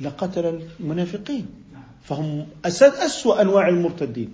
لقتل 0.00 0.60
المنافقين. 0.80 1.46
فهم 2.02 2.46
أسوأ 2.64 3.42
أنواع 3.42 3.68
المرتدين. 3.68 4.30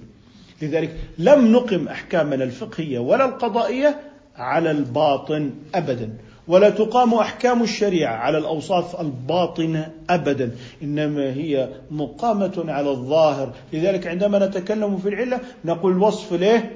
لذلك 0.63 0.97
لم 1.19 1.53
نقم 1.53 1.89
أحكامنا 1.89 2.45
الفقهية 2.45 2.99
ولا 2.99 3.25
القضائية 3.25 4.12
على 4.37 4.71
الباطن 4.71 5.51
أبدا. 5.75 6.17
ولا 6.49 6.71
تقام 6.71 7.15
أحكام 7.15 7.63
الشريعة 7.63 8.15
على 8.17 8.39
الأوصاف 8.39 9.01
الباطنة 9.01 9.91
أبدا. 10.11 10.51
إنما 10.83 11.33
هي 11.33 11.69
مقامة 11.91 12.65
على 12.69 12.91
الظاهر. 12.91 13.53
لذلك 13.73 14.07
عندما 14.07 14.47
نتكلم 14.47 14.99
في 14.99 15.09
العلة 15.09 15.41
نقول 15.65 15.93
الوصف 15.93 16.33
له 16.33 16.71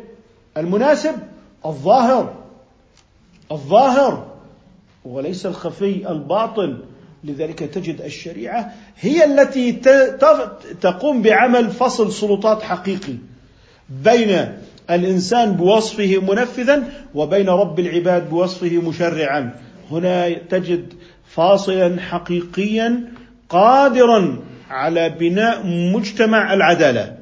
المناسب؟ 0.57 1.15
الظاهر. 1.67 2.35
الظاهر. 3.53 4.27
وليس 5.05 5.47
الخفي 5.47 6.11
الباطن 6.11 6.79
لذلك 7.25 7.59
تجد 7.59 8.01
الشريعة 8.01 8.73
هي 9.01 9.25
التي 9.25 9.73
تقوم 10.81 11.23
بعمل 11.23 11.71
فصل 11.71 12.13
سلطات 12.13 12.63
حقيقي 12.63 13.15
بين 13.91 14.59
الإنسان 14.91 15.53
بوصفه 15.53 16.19
منفذا 16.19 16.85
وبين 17.15 17.49
رب 17.49 17.81
العباد 17.81 18.31
بوصفه 18.31 18.81
مشرعا. 18.89 19.55
هنا 19.91 20.29
تجد 20.29 20.93
فاصلا 21.35 22.01
حقيقيا 22.01 23.13
قادرا 23.49 24.39
على 24.71 25.09
بناء 25.09 25.67
مجتمع 25.67 26.55
العدالة. 26.55 27.17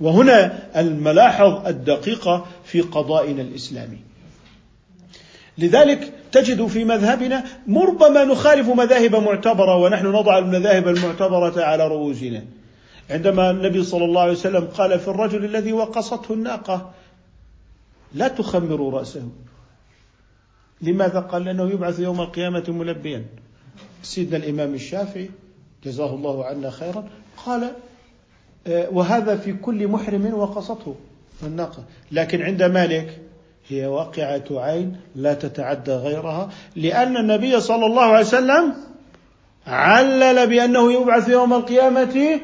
وهنا 0.00 0.58
الملاحظ 0.76 1.66
الدقيقه 1.66 2.46
في 2.64 2.80
قضائنا 2.80 3.42
الإسلامي. 3.42 3.98
لذلك 5.58 6.12
تجد 6.32 6.66
في 6.66 6.84
مذهبنا 6.84 7.44
ربما 7.76 8.24
نخالف 8.24 8.68
مذاهب 8.68 9.16
معتبرة 9.16 9.76
ونحن 9.76 10.06
نضع 10.06 10.38
المذاهب 10.38 10.88
المعتبرة 10.88 11.64
على 11.64 11.88
رؤوسنا. 11.88 12.42
عندما 13.10 13.50
النبي 13.50 13.84
صلى 13.84 14.04
الله 14.04 14.20
عليه 14.20 14.32
وسلم 14.32 14.64
قال 14.64 15.00
في 15.00 15.08
الرجل 15.08 15.44
الذي 15.44 15.72
وقصته 15.72 16.34
الناقة 16.34 16.90
لا 18.14 18.28
تخمروا 18.28 18.98
رأسه. 18.98 19.28
لماذا 20.82 21.20
قال؟ 21.20 21.44
لأنه 21.44 21.70
يبعث 21.70 22.00
يوم 22.00 22.20
القيامة 22.20 22.64
ملبيا. 22.68 23.24
سيدنا 24.02 24.36
الإمام 24.36 24.74
الشافعي 24.74 25.30
جزاه 25.84 26.14
الله 26.14 26.44
عنا 26.44 26.70
خيرا 26.70 27.08
قال 27.46 27.72
آه، 28.66 28.88
وهذا 28.92 29.36
في 29.36 29.52
كل 29.52 29.88
محرم 29.88 30.34
وقصته 30.34 30.94
الناقة. 31.42 31.84
لكن 32.12 32.42
عند 32.42 32.62
مالك 32.62 33.20
هي 33.68 33.86
واقعة 33.86 34.44
عين 34.50 34.96
لا 35.16 35.34
تتعدى 35.34 35.92
غيرها 35.92 36.50
لأن 36.76 37.16
النبي 37.16 37.60
صلى 37.60 37.86
الله 37.86 38.02
عليه 38.02 38.26
وسلم 38.26 38.74
علل 39.66 40.46
بأنه 40.46 40.92
يبعث 40.92 41.28
يوم 41.28 41.54
القيامة 41.54 42.40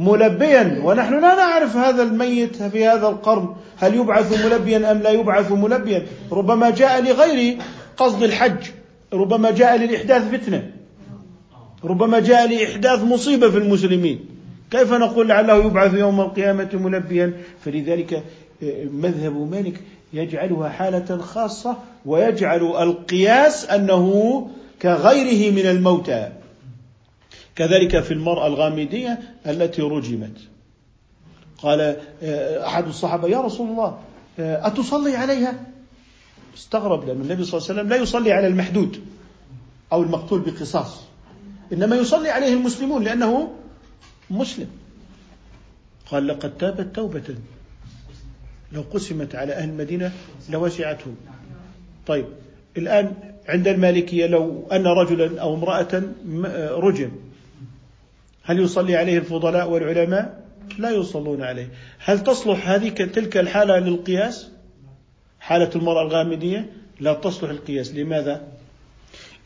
ملبيا. 0.00 0.80
ونحن 0.84 1.14
لا 1.14 1.34
نعرف 1.34 1.76
هذا 1.76 2.02
الميت 2.02 2.62
في 2.62 2.86
هذا 2.86 3.08
القرن 3.08 3.48
هل 3.78 3.94
يبعث 3.94 4.44
ملبيا 4.44 4.92
أم 4.92 4.98
لا 4.98 5.10
يبعث 5.10 5.52
ملبيا. 5.52 6.06
ربما 6.32 6.70
جاء 6.70 7.02
لغير 7.02 7.58
قصد 7.96 8.22
الحج 8.22 8.62
ربما 9.12 9.50
جاء 9.50 9.76
للإحداث 9.76 10.22
فتنة. 10.30 10.70
ربما 11.84 12.20
جاء 12.20 12.48
لإحداث 12.48 13.02
مصيبة 13.02 13.50
في 13.50 13.58
المسلمين. 13.58 14.18
كيف 14.70 14.92
نقول 14.92 15.28
لعله 15.28 15.64
يبعث 15.64 15.94
يوم 15.94 16.20
القيامة 16.20 16.68
ملبيا؟ 16.74 17.32
فلذلك 17.64 18.14
آه، 18.62 18.84
مذهب 18.84 19.50
مالك 19.50 19.80
يجعلها 20.12 20.68
حالة 20.68 21.18
خاصة 21.18 21.76
ويجعل 22.06 22.62
القياس 22.62 23.70
أنه 23.70 24.46
كغيره 24.82 25.52
من 25.52 25.66
الموتى. 25.66 26.39
كذلك 27.60 28.00
في 28.00 28.14
المرأة 28.14 28.46
الغامدية 28.46 29.18
التي 29.46 29.82
رجمت. 29.82 30.36
قال 31.58 31.96
آه، 32.22 32.66
أحد 32.66 32.86
الصحابة 32.86 33.28
يا 33.28 33.40
رسول 33.40 33.68
الله 33.68 33.98
آه، 34.38 34.66
أتصلي 34.66 35.16
عليها؟ 35.16 35.66
استغرب 36.56 37.06
لأن 37.06 37.20
النبي 37.20 37.44
صلى 37.44 37.58
الله 37.58 37.70
عليه 37.70 37.80
وسلم 37.80 37.88
لا 37.88 37.96
يصلي 37.96 38.32
على 38.32 38.46
المحدود 38.46 39.00
أو 39.92 40.02
المقتول 40.02 40.40
بقصاص 40.40 41.00
إنما 41.72 41.96
يصلي 41.96 42.30
عليه 42.30 42.52
المسلمون 42.52 43.04
لأنه 43.04 43.52
مسلم. 44.30 44.68
قال 46.10 46.26
لقد 46.26 46.58
تابت 46.58 46.96
توبة. 46.96 47.36
لو 48.72 48.84
قسمت 48.92 49.34
على 49.34 49.52
أهل 49.52 49.68
المدينة 49.68 50.12
لوسعتهم. 50.50 51.16
طيب 52.06 52.26
الآن 52.76 53.14
عند 53.48 53.68
المالكية 53.68 54.26
لو 54.26 54.68
أن 54.72 54.86
رجلا 54.86 55.40
أو 55.40 55.54
امرأة 55.54 56.02
آه، 56.46 56.74
رجم 56.74 57.10
هل 58.50 58.60
يصلي 58.60 58.96
عليه 58.96 59.18
الفضلاء 59.18 59.70
والعلماء؟ 59.70 60.44
لا 60.78 60.90
يصلون 60.90 61.42
عليه. 61.42 61.70
هل 61.98 62.22
تصلح 62.22 62.68
هذه 62.68 62.88
تلك 62.88 63.36
الحالة 63.36 63.78
للقياس؟ 63.78 64.48
حالة 65.40 65.70
المرأة 65.76 66.02
الغامدية؟ 66.02 66.72
لا 67.00 67.12
تصلح 67.14 67.50
القياس. 67.50 67.94
لماذا؟ 67.94 68.48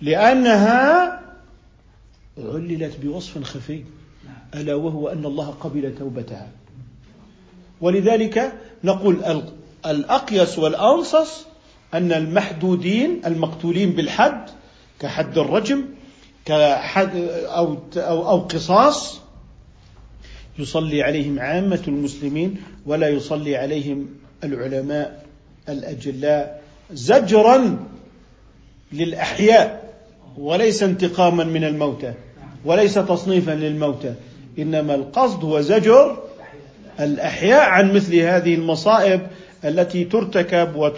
لأنها 0.00 1.20
عللت 2.38 2.96
بوصف 3.02 3.42
خفي. 3.42 3.84
ألا 4.54 4.74
وهو 4.74 5.08
أن 5.08 5.24
الله 5.24 5.50
قبل 5.50 5.94
توبتها. 5.98 6.48
ولذلك 7.80 8.52
نقول 8.84 9.42
الأقيس 9.86 10.58
والأنصص 10.58 11.46
أن 11.94 12.12
المحدودين 12.12 13.20
المقتولين 13.26 13.90
بالحد 13.90 14.50
كحد 15.00 15.38
الرجم 15.38 15.84
أو 16.50 17.78
أو 17.96 18.28
أو 18.28 18.38
قصاص 18.38 19.20
يصلي 20.58 21.02
عليهم 21.02 21.40
عامة 21.40 21.82
المسلمين 21.88 22.56
ولا 22.86 23.08
يصلي 23.08 23.56
عليهم 23.56 24.06
العلماء 24.44 25.24
الأجلاء 25.68 26.62
زجرا 26.92 27.86
للأحياء 28.92 29.94
وليس 30.38 30.82
انتقاما 30.82 31.44
من 31.44 31.64
الموتى 31.64 32.12
وليس 32.64 32.94
تصنيفا 32.94 33.50
للموتى. 33.50 34.14
إنما 34.58 34.94
القصد 34.94 35.44
هو 35.44 35.60
زجر 35.60 36.22
الأحياء 37.00 37.68
عن 37.68 37.94
مثل 37.94 38.16
هذه 38.16 38.54
المصائب 38.54 39.20
التي 39.64 40.04
ترتكب 40.04 40.92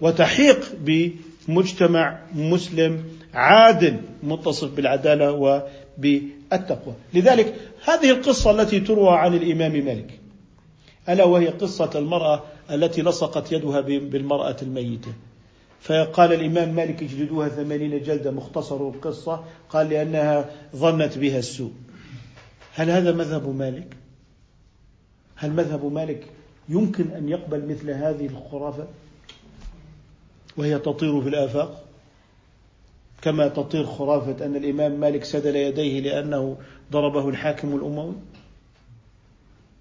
وتحيق 0.00 0.60
بمجتمع 0.80 2.18
مسلم 2.34 3.04
عادل 3.34 4.00
متصف 4.22 4.74
بالعدالة 4.74 5.32
وبالتقوى. 5.32 6.94
لذلك 7.14 7.54
هذه 7.84 8.10
القصة 8.10 8.50
التي 8.50 8.80
تروى 8.80 9.10
عن 9.10 9.34
الإمام 9.34 9.72
مالك 9.84 10.20
ألا 11.08 11.24
وهي 11.24 11.48
قصة 11.48 11.90
المرأة 11.94 12.42
التي 12.70 13.02
لصقت 13.02 13.52
يدها 13.52 13.80
بالمرأة 13.80 14.56
الميتة. 14.62 15.12
فقال 15.80 16.32
الإمام 16.32 16.74
مالك 16.74 17.02
اجلدوها 17.02 17.48
ثمانين 17.48 18.02
جلدة 18.02 18.30
مختصر 18.30 18.88
القصة. 18.88 19.44
قال 19.70 19.88
لأنها 19.88 20.50
ظنت 20.76 21.18
بها 21.18 21.38
السوء. 21.38 21.72
هل 22.74 22.90
هذا 22.90 23.12
مذهب 23.12 23.56
مالك؟ 23.56 23.96
هل 25.36 25.50
مذهب 25.52 25.92
مالك 25.92 26.26
يمكن 26.68 27.10
أن 27.10 27.28
يقبل 27.28 27.68
مثل 27.68 27.90
هذه 27.90 28.26
الخرافة؟ 28.26 28.86
وهي 30.56 30.78
تطير 30.78 31.20
في 31.22 31.28
الآفاق؟ 31.28 31.89
كما 33.22 33.48
تطير 33.48 33.86
خرافة 33.86 34.46
أن 34.46 34.56
الإمام 34.56 34.92
مالك 34.92 35.24
سدل 35.24 35.56
يديه 35.56 36.00
لأنه 36.00 36.56
ضربه 36.92 37.28
الحاكم 37.28 37.76
الأموي؟ 37.76 38.14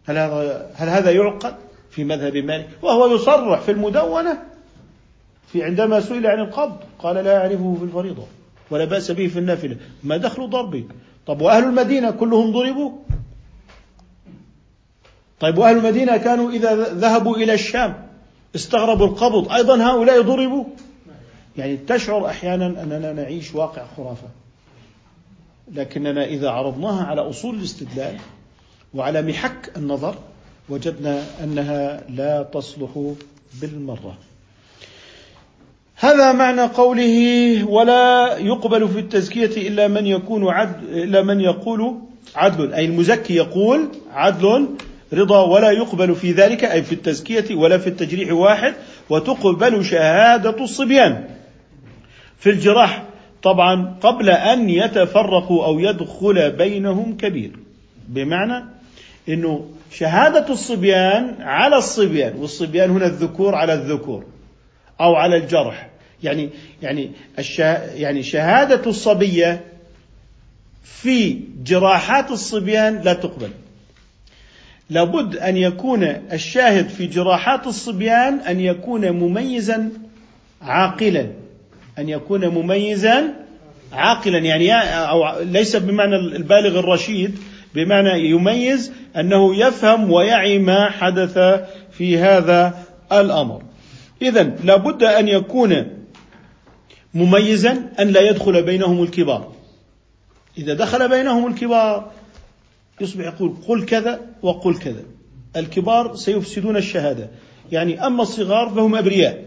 هل 0.05 0.17
هذا 0.17 0.71
هل 0.75 0.89
هذا 0.89 1.11
يعقل 1.11 1.53
في 1.89 2.03
مذهب 2.03 2.37
مالك؟ 2.37 2.69
وهو 2.81 3.15
يصرح 3.15 3.59
في 3.59 3.71
المدونة 3.71 4.37
في 5.51 5.63
عندما 5.63 5.99
سئل 5.99 6.27
عن 6.27 6.39
القبض 6.39 6.77
قال 6.99 7.15
لا 7.15 7.37
أعرفه 7.37 7.75
في 7.79 7.83
الفريضة 7.83 8.25
ولا 8.71 8.85
بأس 8.85 9.11
به 9.11 9.27
في 9.27 9.39
النافلة. 9.39 9.77
ما 10.03 10.17
دخل 10.17 10.49
ضربي 10.49 10.87
طب 11.27 11.41
وأهل 11.41 11.63
المدينة 11.63 12.11
كلهم 12.11 12.51
ضربوا؟ 12.51 12.91
طيب 15.39 15.57
وأهل 15.57 15.77
المدينة 15.77 16.17
كانوا 16.17 16.51
إذا 16.51 16.75
ذهبوا 16.93 17.35
إلى 17.35 17.53
الشام 17.53 18.07
استغربوا 18.55 19.07
القبض 19.07 19.51
أيضا 19.51 19.83
هؤلاء 19.83 20.21
ضربوا؟ 20.21 20.63
يعني 21.59 21.77
تشعر 21.77 22.25
أحيانا 22.25 22.83
أننا 22.83 23.13
نعيش 23.13 23.55
واقع 23.55 23.85
خرافة. 23.97 24.27
لكننا 25.73 26.25
إذا 26.25 26.49
عرضناها 26.49 27.05
على 27.05 27.21
أصول 27.21 27.55
الاستدلال 27.55 28.17
وعلى 28.93 29.21
محك 29.21 29.71
النظر 29.77 30.15
وجدنا 30.69 31.23
أنها 31.43 32.03
لا 32.09 32.43
تصلح 32.43 33.13
بالمرة. 33.61 34.17
هذا 35.95 36.31
معنى 36.31 36.61
قوله 36.61 37.63
ولا 37.69 38.37
يقبل 38.37 38.87
في 38.87 38.99
التزكية 38.99 39.67
إلا 39.67 39.87
من 39.87 40.05
يكون 40.05 40.47
عدل 40.47 41.03
إلا 41.03 41.21
من 41.21 41.41
يقول 41.41 41.95
عدل. 42.35 42.73
أي 42.73 42.85
المزكي 42.85 43.35
يقول 43.35 43.89
عدل 44.11 44.69
رضا 45.13 45.45
ولا 45.45 45.71
يقبل 45.71 46.15
في 46.15 46.31
ذلك 46.31 46.63
أي 46.63 46.83
في 46.83 46.91
التزكية 46.91 47.55
ولا 47.55 47.77
في 47.77 47.87
التجريح 47.87 48.31
واحد 48.31 48.73
وتقبل 49.09 49.85
شهادة 49.85 50.63
الصبيان. 50.63 51.38
في 52.39 52.49
الجراح. 52.49 53.03
طبعا 53.43 53.95
قبل 54.01 54.29
أن 54.29 54.69
يتفرقوا 54.69 55.65
أو 55.65 55.79
يدخل 55.79 56.51
بينهم 56.51 57.17
كبير. 57.17 57.51
بمعنى 58.07 58.65
أنه 59.29 59.69
شهادة 59.91 60.53
الصبيان 60.53 61.35
على 61.39 61.77
الصبيان 61.77 62.35
والصبيان 62.35 62.89
هنا 62.89 63.05
الذكور 63.05 63.55
على 63.55 63.73
الذكور 63.73 64.23
أو 65.01 65.15
على 65.15 65.37
الجرح. 65.37 65.89
يعني 66.23 66.49
يعني 66.81 67.11
يعني 67.95 68.23
شهادة 68.23 68.89
الصبية 68.89 69.61
في 70.83 71.39
جراحات 71.63 72.31
الصبيان 72.31 73.01
لا 73.01 73.13
تقبل. 73.13 73.49
لابد 74.89 75.37
أن 75.37 75.57
يكون 75.57 76.03
الشاهد 76.03 76.89
في 76.89 77.07
جراحات 77.07 77.67
الصبيان 77.67 78.39
أن 78.39 78.59
يكون 78.59 79.11
مميزا 79.11 79.89
عاقلا. 80.61 81.27
أن 81.99 82.09
يكون 82.09 82.47
مميزا 82.47 83.33
عاقلا. 83.93 84.37
يعني 84.37 84.73
أو 85.09 85.39
ليس 85.39 85.75
بمعنى 85.75 86.15
البالغ 86.15 86.79
الرشيد 86.79 87.39
بمعنى 87.75 88.29
يميز 88.29 88.91
أنه 89.17 89.55
يفهم 89.55 90.11
ويعي 90.11 90.59
ما 90.59 90.89
حدث 90.89 91.39
في 91.91 92.17
هذا 92.17 92.79
الأمر. 93.11 93.61
اذا 94.21 94.43
لابد 94.43 95.03
أن 95.03 95.27
يكون 95.27 95.87
مميزا 97.13 97.89
أن 97.99 98.07
لا 98.07 98.29
يدخل 98.29 98.63
بينهم 98.63 99.03
الكبار. 99.03 99.51
إذا 100.57 100.73
دخل 100.73 101.09
بينهم 101.09 101.47
الكبار 101.47 102.11
يصبح 103.01 103.25
يقول 103.25 103.53
قل 103.67 103.85
كذا 103.85 104.19
وقل 104.41 104.77
كذا. 104.77 105.03
الكبار 105.55 106.15
سيفسدون 106.15 106.77
الشهادة. 106.77 107.29
يعني 107.71 108.07
أما 108.07 108.21
الصغار 108.21 108.69
فهم 108.69 108.95
أبرياء. 108.95 109.43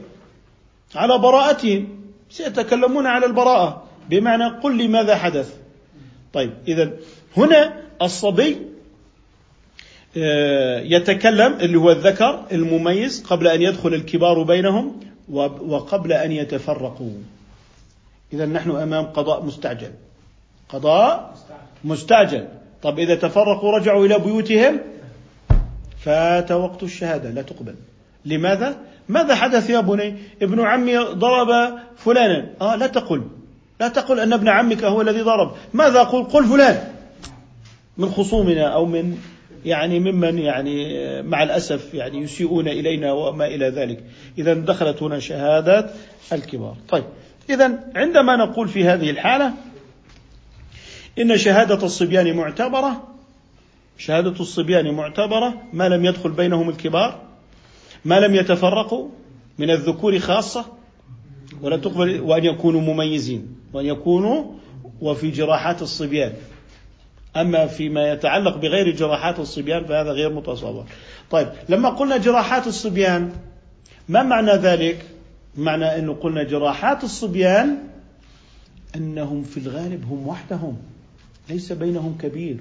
على 0.94 1.18
براءتهم. 1.18 2.01
سيتكلمون 2.32 3.06
على 3.06 3.26
البراءة. 3.26 3.82
بمعنى 4.10 4.44
قل 4.44 4.76
لي 4.76 4.88
ماذا 4.88 5.16
حدث. 5.16 5.54
طيب 6.32 6.52
اذا 6.68 6.90
هنا 7.36 7.72
الصبي 8.02 8.56
آه، 10.16 10.80
يتكلم 10.80 11.52
اللي 11.52 11.78
هو 11.78 11.90
الذكر 11.90 12.44
المميز 12.52 13.22
قبل 13.22 13.48
أن 13.48 13.62
يدخل 13.62 13.94
الكبار 13.94 14.42
بينهم 14.42 15.00
وقبل 15.28 16.12
أن 16.12 16.32
يتفرقوا. 16.32 17.10
اذا 18.32 18.46
نحن 18.46 18.70
أمام 18.70 19.04
قضاء 19.04 19.44
مستعجل. 19.44 19.90
قضاء 20.68 21.34
مستعجل. 21.84 22.48
طب 22.82 22.98
إذا 22.98 23.14
تفرقوا 23.14 23.78
رجعوا 23.78 24.06
إلى 24.06 24.18
بيوتهم 24.18 24.80
فات 26.00 26.52
وقت 26.52 26.82
الشهادة 26.82 27.30
لا 27.30 27.42
تقبل. 27.42 27.74
لماذا؟ 28.24 28.76
ماذا 29.08 29.34
حدث 29.34 29.70
يا 29.70 29.80
بني؟ 29.80 30.16
ابن 30.42 30.60
عمي 30.60 30.96
ضرب 30.98 31.78
فلانا. 31.96 32.50
آه 32.60 32.76
لا 32.76 32.86
تقل. 32.86 33.22
لا 33.80 33.88
تقل 33.88 34.20
أن 34.20 34.32
ابن 34.32 34.48
عمك 34.48 34.84
هو 34.84 35.00
الذي 35.00 35.20
ضرب. 35.20 35.52
ماذا 35.74 36.00
أقول؟ 36.00 36.24
قل 36.24 36.44
فلان. 36.44 36.88
من 37.98 38.08
خصومنا 38.08 38.66
أو 38.66 38.86
من 38.86 39.18
يعني 39.64 40.00
ممن 40.00 40.38
يعني 40.38 41.22
مع 41.22 41.42
الأسف 41.42 41.94
يعني 41.94 42.22
يسيئون 42.22 42.68
إلينا 42.68 43.12
وما 43.12 43.46
إلى 43.46 43.68
ذلك. 43.68 44.04
إذا 44.38 44.54
دخلت 44.54 45.02
هنا 45.02 45.18
شهادة 45.18 45.90
الكبار. 46.32 46.76
طيب. 46.88 47.04
إذا 47.50 47.78
عندما 47.94 48.36
نقول 48.36 48.68
في 48.68 48.84
هذه 48.84 49.10
الحالة 49.10 49.52
إن 51.18 51.38
شهادة 51.38 51.86
الصبيان 51.86 52.36
معتبرة 52.36 53.08
شهادة 53.98 54.40
الصبيان 54.40 54.94
معتبرة 54.94 55.54
ما 55.72 55.88
لم 55.88 56.04
يدخل 56.04 56.30
بينهم 56.30 56.68
الكبار؟ 56.68 57.20
ما 58.04 58.20
لم 58.20 58.34
يتفرقوا 58.34 59.08
من 59.58 59.70
الذكور 59.70 60.18
خاصة 60.18 60.64
ولا 61.62 61.76
تقبل 61.76 62.20
وأن 62.20 62.44
يكونوا 62.44 62.80
مميزين 62.80 63.56
وأن 63.72 63.86
يكونوا 63.86 64.44
وفي 65.00 65.30
جراحات 65.30 65.82
الصبيان. 65.82 66.32
أما 67.36 67.66
فيما 67.66 68.12
يتعلق 68.12 68.56
بغير 68.56 68.96
جراحات 68.96 69.38
الصبيان 69.38 69.84
فهذا 69.84 70.10
غير 70.10 70.32
متصور. 70.32 70.84
طيب 71.30 71.48
لما 71.68 71.88
قلنا 71.88 72.16
جراحات 72.16 72.66
الصبيان 72.66 73.32
ما 74.08 74.22
معنى 74.22 74.52
ذلك؟ 74.52 75.06
معنى 75.56 75.84
أنه 75.84 76.14
قلنا 76.14 76.42
جراحات 76.42 77.04
الصبيان 77.04 77.78
أنهم 78.96 79.42
في 79.42 79.60
الغالب 79.60 80.04
هم 80.10 80.28
وحدهم 80.28 80.76
ليس 81.50 81.72
بينهم 81.72 82.18
كبير. 82.20 82.56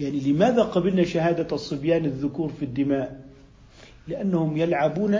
يعني 0.00 0.20
لماذا 0.20 0.62
قبلنا 0.62 1.04
شهادة 1.04 1.46
الصبيان 1.52 2.04
الذكور 2.04 2.52
في 2.58 2.64
الدماء؟ 2.64 3.25
لأنهم 4.08 4.56
يلعبون 4.56 5.18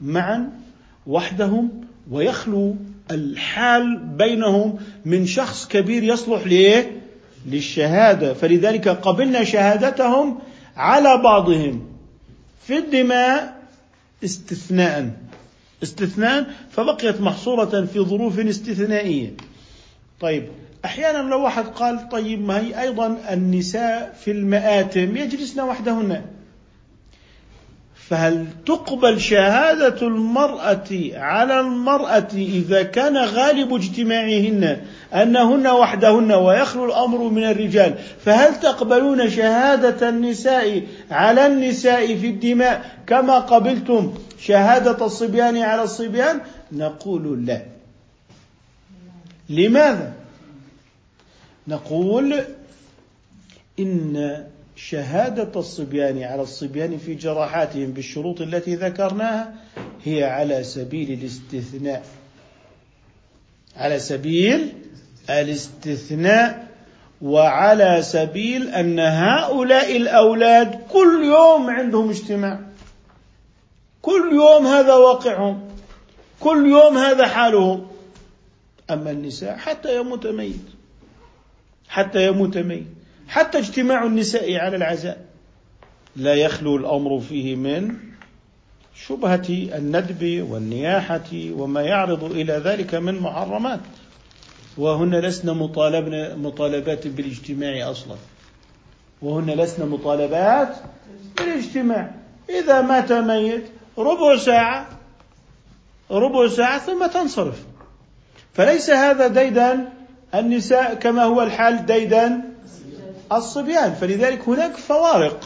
معا 0.00 0.50
وحدهم 1.06 1.70
ويخلو 2.10 2.76
الحال 3.10 3.98
بينهم 3.98 4.78
من 5.04 5.26
شخص 5.26 5.68
كبير 5.68 6.02
يصلح 6.02 6.46
ليه 6.46 7.00
للشهادة. 7.46 8.34
فلذلك 8.34 8.88
قبلنا 8.88 9.44
شهادتهم 9.44 10.38
على 10.76 11.22
بعضهم 11.22 11.86
في 12.66 12.78
الدماء 12.78 13.62
استثناء 14.24 15.10
استثناء 15.82 16.46
فبقيت 16.70 17.20
محصورة 17.20 17.84
في 17.84 18.00
ظروف 18.00 18.38
استثنائية. 18.38 19.32
طيب 20.20 20.48
أحيانا 20.84 21.28
لو 21.28 21.42
واحد 21.42 21.64
قال 21.64 22.08
طيب 22.08 22.44
ما 22.44 22.60
هي 22.60 22.80
أيضا 22.82 23.18
النساء 23.30 24.16
في 24.24 24.30
المآتم 24.30 25.16
يجلسن 25.16 25.60
وحدهن. 25.60 26.22
فهل 28.08 28.46
تقبل 28.66 29.20
شهادة 29.20 30.06
المرأة 30.06 30.88
على 31.14 31.60
المرأة 31.60 32.28
إذا 32.34 32.82
كان 32.82 33.16
غالب 33.16 33.74
اجتماعهن 33.74 34.80
أنهن 35.14 35.66
وحدهن 35.66 36.32
ويخلو 36.32 36.84
الأمر 36.84 37.18
من 37.18 37.44
الرجال؟ 37.44 37.94
فهل 38.24 38.60
تقبلون 38.60 39.30
شهادة 39.30 40.08
النساء 40.08 40.82
على 41.10 41.46
النساء 41.46 42.06
في 42.16 42.26
الدماء 42.26 43.00
كما 43.06 43.38
قبلتم 43.38 44.14
شهادة 44.40 45.06
الصبيان 45.06 45.56
على 45.56 45.82
الصبيان؟ 45.82 46.40
نقول 46.72 47.46
لا. 47.46 47.62
لماذا؟ 49.50 50.12
نقول 51.68 52.44
إن 53.78 54.44
شهادة 54.76 55.60
الصبيان 55.60 56.22
على 56.22 56.42
الصبيان 56.42 56.98
في 56.98 57.14
جراحاتهم 57.14 57.92
بالشروط 57.92 58.40
التي 58.40 58.74
ذكرناها 58.74 59.54
هي 60.04 60.24
على 60.24 60.64
سبيل 60.64 61.12
الاستثناء. 61.12 62.04
على 63.76 63.98
سبيل 63.98 64.72
الاستثناء 65.30 66.68
وعلى 67.22 68.02
سبيل 68.02 68.68
أن 68.68 68.98
هؤلاء 68.98 69.96
الأولاد 69.96 70.80
كل 70.92 71.24
يوم 71.24 71.70
عندهم 71.70 72.10
اجتماع. 72.10 72.60
كل 74.02 74.30
يوم 74.32 74.66
هذا 74.66 74.94
واقعهم. 74.94 75.68
كل 76.40 76.66
يوم 76.66 76.98
هذا 76.98 77.26
حالهم. 77.26 77.86
أما 78.90 79.10
النساء 79.10 79.56
حتى 79.56 79.96
يموت 79.96 80.26
ميت. 80.26 80.66
حتى 81.88 82.26
يموت 82.26 82.58
ميت. 82.58 82.95
حتى 83.28 83.58
اجتماع 83.58 84.04
النساء 84.04 84.56
على 84.56 84.76
العزاء. 84.76 85.24
لا 86.16 86.34
يخلو 86.34 86.76
الأمر 86.76 87.20
فيه 87.20 87.56
من 87.56 87.94
شبهة 88.94 89.46
الندب 89.48 90.46
والنياحة 90.50 91.30
وما 91.32 91.82
يعرض 91.82 92.24
إلى 92.24 92.52
ذلك 92.52 92.94
من 92.94 93.20
محرمات. 93.20 93.80
وهن 94.76 95.14
لسن 95.14 95.54
مطالبن 95.56 96.38
مطالبات 96.38 97.06
بالاجتماع 97.06 97.90
أصلا. 97.90 98.16
وهن 99.22 99.50
لسن 99.50 99.88
مطالبات 99.88 100.76
بالاجتماع. 101.38 102.14
إذا 102.50 102.80
مات 102.80 103.12
ميت 103.12 103.64
ربع 103.98 104.36
ساعة 104.36 104.86
ربع 106.10 106.48
ساعة 106.48 106.78
ثم 106.78 107.06
تنصرف. 107.06 107.64
فليس 108.54 108.90
هذا 108.90 109.26
ديدا 109.26 109.92
النساء 110.34 110.94
كما 110.94 111.24
هو 111.24 111.42
الحال 111.42 111.86
ديدا 111.86 112.45
الصبيان. 113.32 113.94
فلذلك 113.94 114.48
هناك 114.48 114.76
فوارق 114.76 115.44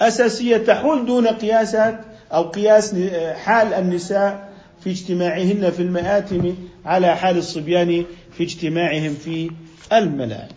أساسية 0.00 0.56
تحول 0.56 1.06
دون 1.06 1.26
قياسات 1.26 2.00
أو 2.32 2.42
قياس 2.42 2.94
حال 3.34 3.74
النساء 3.74 4.54
في 4.84 4.90
اجتماعهن 4.90 5.70
في 5.70 5.82
المآتم 5.82 6.54
على 6.84 7.16
حال 7.16 7.38
الصبيان 7.38 8.04
في 8.36 8.44
اجتماعهم 8.44 9.14
في 9.14 9.50
الملاعب 9.92 10.48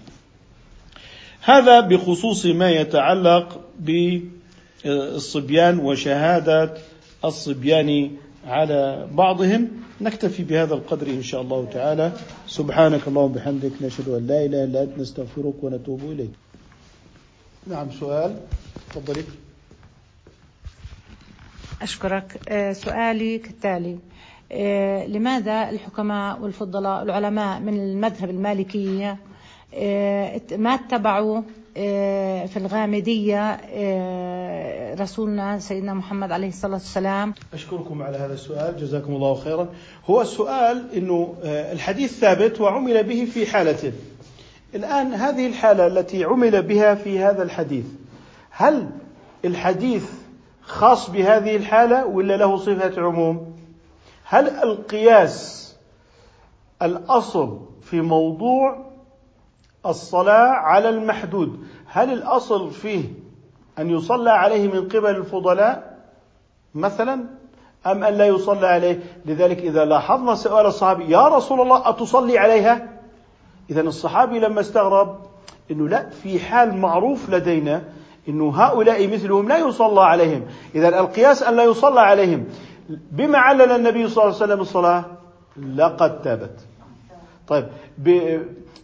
هذا 1.42 1.80
بخصوص 1.80 2.46
ما 2.46 2.72
يتعلق 2.72 3.62
بالصبيان 3.80 5.80
وشهادة 5.80 6.74
الصبيان 7.26 8.12
على 8.48 9.08
بعضهم 9.12 9.68
نكتفي 10.02 10.44
بهذا 10.44 10.74
القدر 10.74 11.08
إن 11.08 11.24
شاء 11.24 11.42
الله 11.42 11.68
تعالى. 11.74 12.12
سبحانك 12.48 13.08
اللهم 13.08 13.32
وبحمدك 13.32 13.72
نشهد 13.82 14.08
أن 14.10 14.28
لا 14.28 14.46
إله 14.46 14.64
إلا 14.64 14.84
أنت 14.84 15.00
نستغفرك 15.00 15.64
ونتوب 15.64 16.02
إليك. 16.04 16.32
نعم 17.68 17.92
سؤال. 17.92 18.40
تفضلي. 18.90 19.24
أشكرك. 21.82 22.40
آه، 22.50 22.74
سؤالي 22.74 23.38
كالتالي. 23.38 23.98
آه، 24.52 25.06
لماذا 25.06 25.70
الحكماء 25.70 26.42
والفضلاء 26.42 27.04
العلماء 27.04 27.60
من 27.60 27.80
المذهب 27.80 28.30
المالكية 28.30 29.18
آه، 29.74 30.42
ما 30.52 30.74
اتبعوا 30.74 31.42
في 32.48 32.58
الغامدية 32.58 33.58
رسولنا 34.96 35.60
سيدنا 35.60 35.94
محمد 35.94 36.32
عليه 36.32 36.48
الصلاة 36.48 36.74
والسلام. 36.74 37.34
أشكركم 37.54 38.02
على 38.04 38.18
هذا 38.18 38.34
السؤال 38.34 38.78
جزاكم 38.78 39.14
الله 39.14 39.36
خيرا. 39.36 39.68
هو 40.06 40.22
السؤال 40.22 40.94
أنه 40.96 41.34
الحديث 41.44 42.20
ثابت 42.20 42.62
وعمل 42.62 43.04
به 43.04 43.26
في 43.26 43.46
حالة 43.46 43.94
الآن 44.76 45.14
هذه 45.14 45.48
الحالة 45.48 45.88
التي 45.88 46.24
عمل 46.24 46.62
بها 46.62 46.96
في 46.96 47.20
هذا 47.20 47.44
الحديث 47.44 47.86
هل 48.50 48.90
الحديث 49.46 50.06
خاص 50.62 51.10
بهذه 51.10 51.56
الحالة 51.56 52.06
ولا 52.06 52.38
له 52.38 52.58
صفة 52.58 53.02
عموم؟ 53.02 53.58
هل 54.24 54.50
القياس 54.50 55.68
الأصل 56.82 57.60
في 57.82 58.02
موضوع 58.02 58.87
الصلاة 59.90 60.48
على 60.48 60.90
المحدود. 60.90 61.60
هل 61.86 62.14
الأصل 62.14 62.72
فيه 62.72 63.04
أن 63.80 63.90
يصلى 63.90 64.30
عليه 64.30 64.68
من 64.68 64.88
قبل 64.88 65.10
الفضلاء 65.10 65.98
مثلا 66.76 67.14
أم 67.86 68.04
أن 68.04 68.14
لا 68.14 68.28
يصلى 68.28 68.68
عليه؟ 68.68 69.00
لذلك 69.26 69.58
إذا 69.60 69.86
لاحظنا 69.86 70.36
سؤال 70.36 70.66
الصحابي 70.66 71.12
يا 71.12 71.28
رسول 71.28 71.62
الله 71.62 71.90
أتصلي 71.90 72.38
عليها؟ 72.38 72.88
إذا 73.70 73.82
الصحابي 73.82 74.40
لما 74.40 74.60
استغرب 74.60 75.20
أنه 75.72 75.88
لا 75.88 76.10
في 76.10 76.40
حال 76.40 76.78
معروف 76.78 77.30
لدينا 77.30 77.84
أنه 78.30 78.64
هؤلاء 78.64 79.08
مثلهم 79.08 79.48
لا 79.48 79.58
يصلى 79.58 80.02
عليهم. 80.02 80.46
إذا 80.76 81.00
القياس 81.00 81.44
أن 81.44 81.56
لا 81.56 81.64
يصلى 81.64 82.00
عليهم. 82.00 82.46
بما 82.90 83.38
علل 83.38 83.72
النبي 83.72 84.08
صلى 84.08 84.24
الله 84.24 84.36
عليه 84.36 84.46
وسلم 84.46 84.62
الصلاة 84.62 85.06
لقد 85.76 86.22
تابت. 86.22 86.60
طيب 87.48 87.68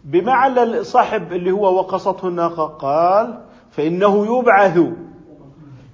بما 0.04 0.32
علل 0.32 0.86
صاحب 0.86 1.32
اللي 1.32 1.50
هو 1.50 1.74
وقصته 1.76 2.28
الناقة 2.28 2.66
قال 2.66 3.40
فإنه 3.70 4.38
يبعث. 4.38 4.78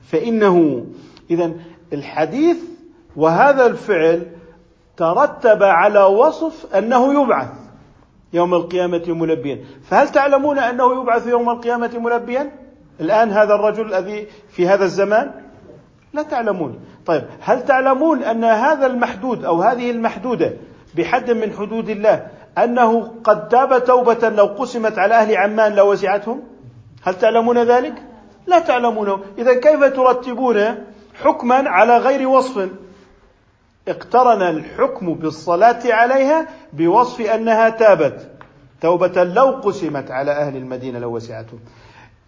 فإنه 0.03 0.87
إذا 1.31 1.53
الحديث 1.93 2.57
وهذا 3.17 3.67
الفعل 3.67 4.27
ترتب 4.97 5.63
على 5.63 6.05
وصف 6.05 6.75
أنه 6.75 7.23
يبعث 7.23 7.51
يوم 8.33 8.55
القيامة 8.55 9.05
ملبيا. 9.09 9.65
فهل 9.83 10.09
تعلمون 10.09 10.59
أنه 10.59 11.03
يبعث 11.03 11.27
يوم 11.27 11.51
القيامة 11.51 11.99
ملبيا؟ 11.99 12.51
الآن 13.01 13.31
هذا 13.31 13.55
الرجل 13.55 13.95
الذي 13.95 14.27
في 14.49 14.69
هذا 14.69 14.85
الزمان؟ 14.85 15.31
لا 16.13 16.23
تعلمون. 16.23 16.81
طيب 17.07 17.23
هل 17.41 17.65
تعلمون 17.65 18.23
أن 18.23 18.45
هذا 18.45 18.87
المحدود 18.87 19.45
أو 19.45 19.63
هذه 19.63 19.91
المحدودة 19.91 20.53
بحد 20.97 21.31
من 21.31 21.53
حدود 21.53 21.89
الله 21.89 22.27
أنه 22.59 23.13
قد 23.25 23.49
تاب 23.49 23.85
توبة 23.85 24.29
لو 24.29 24.45
قسمت 24.45 24.99
على 24.99 25.15
أهل 25.15 25.37
عمان 25.37 25.75
لوسعتهم 25.75 26.43
هل 27.03 27.15
تعلمون 27.15 27.59
ذلك؟ 27.59 28.03
لا 28.47 28.59
تعلمونه 28.59 29.21
إذا 29.39 29.55
كيف 29.55 29.85
ترتبون 29.85 30.75
حكما 31.23 31.71
على 31.71 31.97
غير 31.97 32.29
وصف؟ 32.29 32.69
اقترن 33.89 34.43
الحكم 34.43 35.15
بالصلاة 35.15 35.81
عليها 35.85 36.47
بوصف 36.73 37.21
أنها 37.21 37.69
تابت 37.69 38.31
توبة 38.81 39.25
لو 39.25 39.51
قسمت 39.51 40.11
على 40.11 40.31
أهل 40.31 40.57
المدينة 40.57 40.99
لو 40.99 41.17
وسعتهم. 41.17 41.61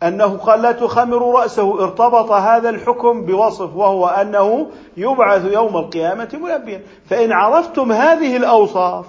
أنه 0.02 0.36
قال 0.36 0.62
لا 0.62 0.72
تخمروا 0.72 1.40
رأسه 1.40 1.82
ارتبط 1.84 2.30
هذا 2.30 2.68
الحكم 2.68 3.24
بوصف 3.24 3.76
وهو 3.76 4.06
أنه 4.06 4.66
يبعث 4.96 5.52
يوم 5.52 5.76
القيامة 5.76 6.28
ملبيا. 6.42 6.82
فإن 7.06 7.32
عرفتم 7.32 7.92
هذه 7.92 8.36
الأوصاف 8.36 9.06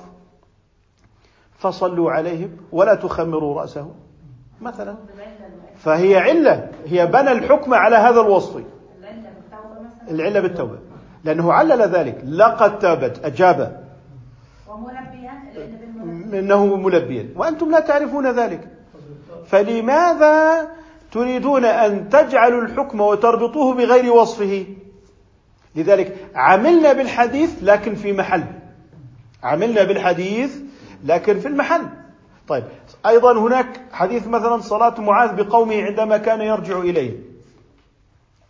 فصلوا 1.64 2.12
عليهم 2.12 2.50
ولا 2.72 2.96
تخمروا 2.96 3.62
رأسه 3.62 3.92
مثلا. 4.62 4.96
فهي 5.78 6.18
علة. 6.18 6.70
هي 6.86 7.06
بنى 7.06 7.32
الحكم 7.32 7.74
على 7.74 7.96
هذا 7.96 8.22
الوصف. 8.22 8.64
العلة 10.12 10.40
بالتوبة. 10.40 10.78
لأنه 11.24 11.54
علل 11.54 11.82
ذلك. 11.82 12.22
لقد 12.26 12.80
تابت. 12.80 13.26
أجاب. 13.26 13.84
إنه 16.34 16.66
ملبيا. 16.66 17.30
وأنتم 17.36 17.72
لا 17.72 17.80
تعرفون 17.80 18.28
ذلك. 18.28 18.68
فلماذا 19.46 20.68
تريدون 21.12 21.66
أن 21.66 22.10
تجعلوا 22.10 22.62
الحكم 22.62 23.02
وتربطوه 23.02 23.76
بغير 23.76 24.14
وصفه؟ 24.14 24.66
لذلك 25.76 26.18
عملنا 26.36 26.94
بالحديث 26.94 27.50
لكن 27.62 27.96
في 27.96 28.14
محل. 28.14 28.44
عملنا 29.44 29.84
بالحديث 29.84 30.64
لكن 31.04 31.40
في 31.40 31.48
المحل. 31.48 31.90
طيب 32.48 32.64
أيضا 33.06 33.40
هناك 33.40 33.82
حديث 33.92 34.28
مثلا 34.28 34.62
صلاة 34.62 35.02
معاذ 35.02 35.44
بقومه 35.44 35.84
عندما 35.84 36.18
كان 36.18 36.42
يرجع 36.42 36.80
إليه. 36.80 37.20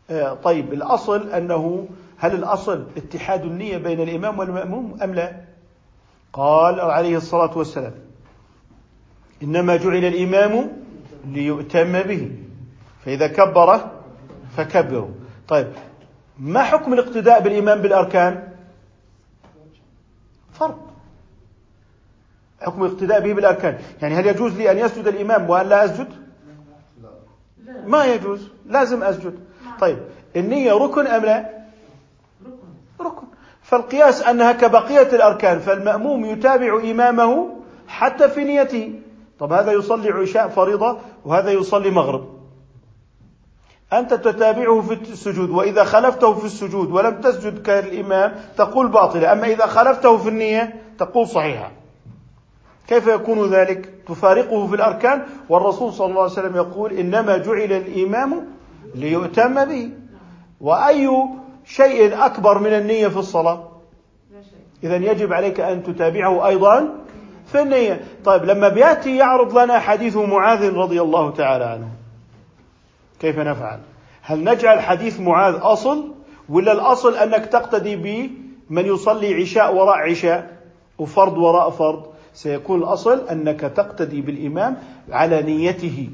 آه، 0.10 0.34
طيب 0.34 0.74
الأصل 0.74 1.30
أنه 1.30 1.88
هل 2.18 2.34
الأصل 2.36 2.86
اتحاد 2.98 3.46
النية 3.46 3.78
بين 3.78 4.02
الإمام 4.02 4.40
والمأموم 4.40 4.98
أم 5.04 5.14
لا؟ 5.14 5.42
قال 6.34 6.80
عليه 6.80 7.18
الصلاة 7.18 7.58
والسلام 7.58 7.94
إنما 9.44 9.76
جعل 9.76 10.06
الإمام 10.06 10.72
ليؤتم 11.26 12.02
به 12.02 12.32
فإذا 13.06 13.28
كبر 13.28 13.80
فكبروا. 14.58 15.10
طيب 15.48 15.68
ما 16.40 16.64
حكم 16.64 16.94
الاقتداء 16.94 17.42
بالإمام 17.42 17.82
بالأركان؟ 17.82 18.54
فرض 20.54 20.93
حكم 22.64 22.84
الاقتداء 22.84 23.20
به 23.20 23.34
بالأركان. 23.34 23.78
يعني 24.02 24.16
هل 24.16 24.26
يجوز 24.26 24.58
لي 24.58 24.72
أن 24.72 24.78
يسجد 24.78 25.08
الإمام 25.08 25.50
وأن 25.50 25.70
لا 25.70 25.86
أسجد؟ 25.86 26.08
ما 27.86 28.06
يجوز. 28.06 28.50
لازم 28.66 29.04
أسجد. 29.04 29.40
طيب 29.80 29.98
النية 30.36 30.74
ركن 30.74 31.08
أم 31.08 31.26
لا؟ 31.26 31.50
ركن. 33.02 33.28
فالقياس 33.62 34.22
أنها 34.24 34.52
كبقية 34.52 35.16
الأركان 35.16 35.60
فالمأموم 35.60 36.26
يتابع 36.26 36.80
إمامه 36.92 37.50
حتى 37.88 38.30
في 38.30 38.44
نيته. 38.44 39.00
طب 39.40 39.54
هذا 39.54 39.72
يصلي 39.72 40.10
عشاء 40.10 40.48
فريضة 40.48 40.98
وهذا 41.26 41.52
يصلي 41.52 41.90
مغرب. 41.90 42.34
أنت 43.94 44.14
تتابعه 44.14 44.82
في 44.82 44.94
السجود 44.94 45.50
وإذا 45.50 45.84
خلفته 45.84 46.34
في 46.34 46.46
السجود 46.46 46.92
ولم 46.92 47.22
تسجد 47.22 47.62
كالإمام 47.62 48.36
تقول 48.58 48.88
باطلة 48.88 49.32
أما 49.32 49.48
إذا 49.48 49.66
خلفته 49.66 50.18
في 50.18 50.30
النية 50.30 50.82
تقول 51.00 51.28
صحيحة. 51.28 51.72
كيف 52.94 53.08
يكون 53.08 53.50
ذلك؟ 53.50 53.90
تفارقه 54.08 54.68
في 54.68 54.76
الأركان 54.76 55.24
والرسول 55.50 55.94
صلى 55.94 56.08
الله 56.08 56.22
عليه 56.22 56.32
وسلم 56.32 56.56
يقول 56.56 56.94
إنما 56.94 57.38
جعل 57.38 57.72
الإمام 57.72 58.48
ليؤتم 58.96 59.66
به. 59.66 59.90
وأي 60.62 61.10
شيء 61.66 62.26
أكبر 62.26 62.60
من 62.60 62.74
النية 62.74 63.08
في 63.08 63.18
الصلاة؟ 63.18 63.68
إذا 64.84 64.96
يجب 64.96 65.34
عليك 65.34 65.60
أن 65.60 65.84
تتابعه 65.84 66.48
أيضا 66.48 66.90
في 67.46 67.62
النية. 67.62 68.02
طيب 68.26 68.44
لما 68.44 68.70
بيأتي 68.70 69.18
يعرض 69.18 69.58
لنا 69.58 69.80
حديث 69.80 70.18
معاذ 70.18 70.74
رضي 70.74 71.02
الله 71.02 71.32
تعالى 71.32 71.64
عنه 71.64 71.88
كيف 73.20 73.40
نفعل؟ 73.40 73.80
هل 74.22 74.44
نجعل 74.44 74.80
حديث 74.80 75.20
معاذ 75.20 75.56
أصل 75.62 76.14
ولا 76.50 76.72
الأصل 76.72 77.16
أنك 77.16 77.46
تقتدي 77.46 77.96
بمن 77.96 78.86
يصلي 78.86 79.42
عشاء 79.42 79.76
وراء 79.76 79.98
عشاء 79.98 80.58
وفرض 80.98 81.38
وراء 81.38 81.70
فرض؟ 81.70 82.13
سيكون 82.34 82.80
الأصل 82.80 83.28
أنك 83.32 83.60
تقتدي 83.60 84.22
بالإمام 84.22 84.78
على 85.12 85.42
نيته 85.42 86.10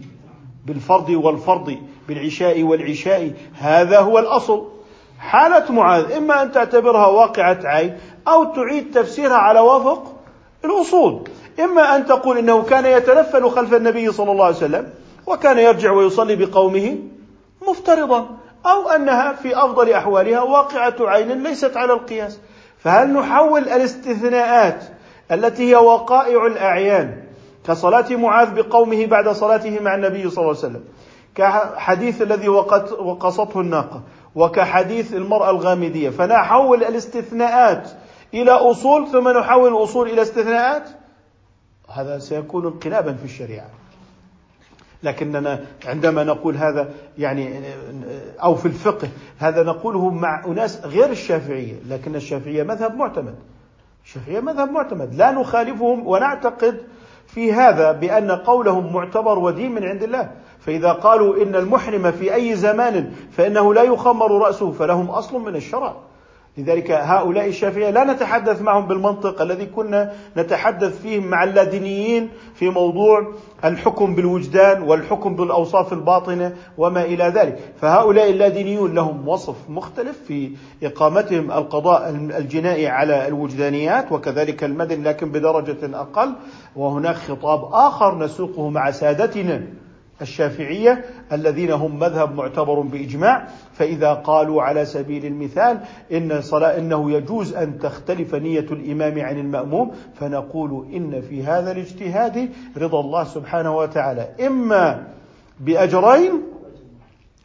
بالفرض 0.65 1.09
والفرض 1.09 1.77
بالعشاء 2.07 2.63
والعشاء. 2.63 3.31
هذا 3.59 3.99
هو 3.99 4.19
الأصل. 4.19 4.67
حالة 5.19 5.71
معاذ 5.71 6.11
إما 6.11 6.41
أن 6.41 6.51
تعتبرها 6.51 7.07
واقعة 7.07 7.59
عين 7.63 7.97
أو 8.27 8.43
تعيد 8.43 8.91
تفسيرها 8.91 9.37
على 9.37 9.59
وفق 9.59 10.15
الأصول. 10.65 11.23
إما 11.59 11.95
أن 11.95 12.05
تقول 12.05 12.37
إنه 12.37 12.63
كان 12.63 12.85
يتنفل 12.85 13.49
خلف 13.49 13.73
النبي 13.73 14.11
صلى 14.11 14.31
الله 14.31 14.45
عليه 14.45 14.55
وسلم 14.55 14.89
وكان 15.27 15.57
يرجع 15.57 15.91
ويصلي 15.91 16.35
بقومه 16.35 16.97
مفترضا 17.67 18.29
أو 18.65 18.89
أنها 18.89 19.33
في 19.33 19.57
أفضل 19.57 19.91
أحوالها 19.91 20.41
واقعة 20.41 20.95
عين 20.99 21.43
ليست 21.43 21.77
على 21.77 21.93
القياس. 21.93 22.39
فهل 22.77 23.13
نحول 23.13 23.61
الاستثناءات 23.61 24.83
التي 25.31 25.71
هي 25.71 25.75
وقائع 25.75 26.45
الأعيان 26.45 27.23
كصلاة 27.67 28.15
معاذ 28.15 28.53
بقومه 28.61 29.05
بعد 29.05 29.29
صلاته 29.29 29.79
مع 29.79 29.95
النبي 29.95 30.29
صلى 30.29 30.37
الله 30.37 30.57
عليه 30.57 30.67
وسلم 30.67 30.83
كحديث 31.35 32.21
الذي 32.21 32.49
وقصته 32.49 33.59
الناقة 33.61 34.01
وكحديث 34.35 35.13
المرأة 35.13 35.49
الغامدية. 35.49 36.09
فنحول 36.09 36.83
الاستثناءات 36.83 37.89
إلى 38.33 38.51
أصول 38.51 39.07
ثم 39.07 39.29
نحول 39.29 39.77
الأصول 39.77 40.09
إلى 40.09 40.21
استثناءات؟ 40.21 40.89
هذا 41.89 42.19
سيكون 42.19 42.65
انقلابا 42.65 43.13
في 43.13 43.25
الشريعة. 43.25 43.69
لكننا 45.03 45.65
عندما 45.85 46.23
نقول 46.23 46.57
هذا 46.57 46.89
يعني 47.17 47.61
أو 48.43 48.55
في 48.55 48.65
الفقه 48.65 49.09
هذا 49.37 49.63
نقوله 49.63 50.09
مع 50.09 50.45
أناس 50.45 50.85
غير 50.85 51.09
الشافعية 51.09 51.75
لكن 51.87 52.15
الشافعية 52.15 52.63
مذهب 52.63 52.95
معتمد. 52.95 53.35
الشافعيه 54.05 54.39
مذهب 54.39 54.71
معتمد. 54.71 55.15
لا 55.15 55.31
نخالفهم 55.31 56.07
ونعتقد 56.07 56.81
في 57.27 57.53
هذا 57.53 57.91
بأن 57.91 58.31
قولهم 58.31 58.93
معتبر 58.93 59.39
ودين 59.39 59.71
من 59.71 59.83
عند 59.83 60.03
الله. 60.03 60.31
فإذا 60.59 60.91
قالوا 60.91 61.43
إن 61.43 61.55
المحرم 61.55 62.11
في 62.11 62.33
أي 62.33 62.55
زمان 62.55 63.11
فإنه 63.31 63.73
لا 63.73 63.83
يخمر 63.83 64.41
رأسه 64.41 64.71
فلهم 64.71 65.09
أصل 65.09 65.41
من 65.41 65.55
الشرع. 65.55 65.95
لذلك 66.59 66.91
هؤلاء 66.91 67.47
الشافعية 67.47 67.89
لا 67.89 68.03
نتحدث 68.03 68.61
معهم 68.61 68.87
بالمنطق 68.87 69.41
الذي 69.41 69.65
كنا 69.65 70.13
نتحدث 70.37 71.01
فيه 71.01 71.19
مع 71.19 71.43
اللادينيين 71.43 72.29
في 72.55 72.69
موضوع 72.69 73.33
الحكم 73.65 74.15
بالوجدان 74.15 74.81
والحكم 74.81 75.35
بالأوصاف 75.35 75.93
الباطنة 75.93 76.55
وما 76.77 77.03
إلى 77.03 77.23
ذلك. 77.23 77.59
فهؤلاء 77.81 78.29
اللادينيون 78.29 78.95
لهم 78.95 79.27
وصف 79.27 79.55
مختلف 79.69 80.17
في 80.27 80.51
إقامتهم 80.83 81.51
القضاء 81.51 82.09
الجنائي 82.09 82.87
على 82.87 83.27
الوجدانيات 83.27 84.11
وكذلك 84.11 84.63
المدني 84.63 85.03
لكن 85.03 85.31
بدرجة 85.31 85.99
أقل. 85.99 86.33
وهناك 86.75 87.15
خطاب 87.15 87.73
آخر 87.73 88.17
نسوقه 88.17 88.69
مع 88.69 88.91
سادتنا 88.91 89.61
الشافعية 90.21 91.05
الذين 91.31 91.71
هم 91.71 91.99
مذهب 91.99 92.35
معتبر 92.35 92.79
بإجماع 92.79 93.47
فإذا 93.73 94.13
قالوا 94.13 94.61
على 94.63 94.85
سبيل 94.85 95.25
المثال 95.25 95.79
إن 96.13 96.41
صلاة 96.41 96.77
إنه 96.77 97.11
يجوز 97.11 97.53
أن 97.53 97.79
تختلف 97.79 98.35
نية 98.35 98.59
الإمام 98.59 99.19
عن 99.19 99.39
المأموم 99.39 99.91
فنقول 100.15 100.85
إن 100.93 101.21
في 101.21 101.43
هذا 101.43 101.71
الاجتهاد 101.71 102.49
رضا 102.77 102.99
الله 102.99 103.23
سبحانه 103.23 103.77
وتعالى. 103.77 104.29
إما 104.47 105.07
بأجرين 105.59 106.31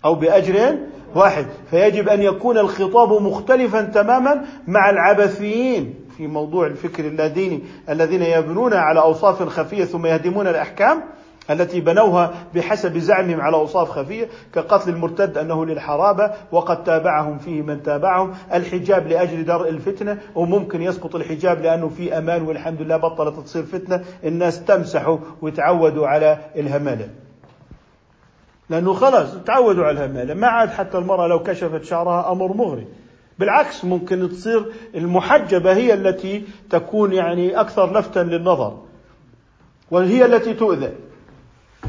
أو 0.04 0.14
بأجر 0.14 0.78
واحد 1.14 1.46
فيجب 1.70 2.08
أن 2.08 2.22
يكون 2.22 2.58
الخطاب 2.58 3.22
مختلفا 3.22 3.82
تماما 3.82 4.44
مع 4.66 4.90
العبثيين 4.90 5.94
في 6.16 6.26
موضوع 6.26 6.66
الفكر 6.66 7.04
اللاديني 7.04 7.60
الذين 7.88 8.22
يبنون 8.22 8.74
على 8.74 9.00
أوصاف 9.00 9.42
خفية 9.42 9.84
ثم 9.84 10.06
يهدمون 10.06 10.46
الأحكام. 10.46 11.02
التي 11.50 11.80
بنوها 11.80 12.34
بحسب 12.54 12.98
زعمهم 12.98 13.40
على 13.40 13.56
أوصاف 13.56 13.90
خفية 13.90 14.28
كقتل 14.54 14.90
المرتد 14.90 15.38
أنه 15.38 15.66
للحرابة 15.66 16.30
وقد 16.52 16.84
تابعهم 16.84 17.38
فيه 17.38 17.62
من 17.62 17.82
تابعهم، 17.82 18.34
الحجاب 18.54 19.06
لأجل 19.06 19.44
درء 19.44 19.68
الفتنة 19.68 20.18
وممكن 20.34 20.82
يسقط 20.82 21.14
الحجاب 21.14 21.62
لأنه 21.62 21.88
في 21.88 22.18
أمان 22.18 22.42
والحمد 22.42 22.82
لله 22.82 22.96
بطلت 22.96 23.40
تصير 23.40 23.62
فتنة، 23.62 24.04
الناس 24.24 24.64
تمسحوا 24.64 25.18
ويتعودوا 25.42 26.06
على 26.06 26.38
الهمالة. 26.56 27.08
لأنه 28.70 28.92
خلاص 28.92 29.28
تعودوا 29.46 29.84
على 29.84 30.04
الهمالة، 30.04 30.34
ما 30.34 30.46
عاد 30.46 30.68
حتى 30.68 30.98
المرأة 30.98 31.26
لو 31.26 31.42
كشفت 31.42 31.84
شعرها 31.84 32.32
أمر 32.32 32.52
مغري. 32.52 32.86
بالعكس 33.38 33.84
ممكن 33.84 34.28
تصير 34.28 34.72
المحجبة 34.94 35.72
هي 35.72 35.94
التي 35.94 36.44
تكون 36.70 37.12
يعني 37.12 37.60
أكثر 37.60 37.98
لفتا 37.98 38.20
للنظر. 38.20 38.78
وهي 39.90 40.24
التي 40.24 40.54
تؤذى 40.54 40.92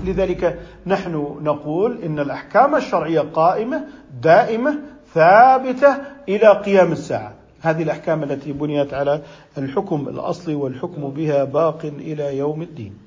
لذلك 0.05 0.59
نحن 0.85 1.37
نقول 1.41 2.03
إن 2.03 2.19
الأحكام 2.19 2.75
الشرعية 2.75 3.19
قائمة 3.19 3.87
دائمة 4.21 4.79
ثابتة 5.13 5.95
إلى 6.29 6.47
قيام 6.47 6.91
الساعة. 6.91 7.33
هذه 7.61 7.83
الأحكام 7.83 8.23
التي 8.23 8.51
بنيت 8.51 8.93
على 8.93 9.21
الحكم 9.57 10.07
الأصلي 10.09 10.55
والحكم 10.55 11.09
بها 11.09 11.43
باق 11.43 11.85
إلى 11.85 12.37
يوم 12.37 12.61
الدين. 12.61 13.05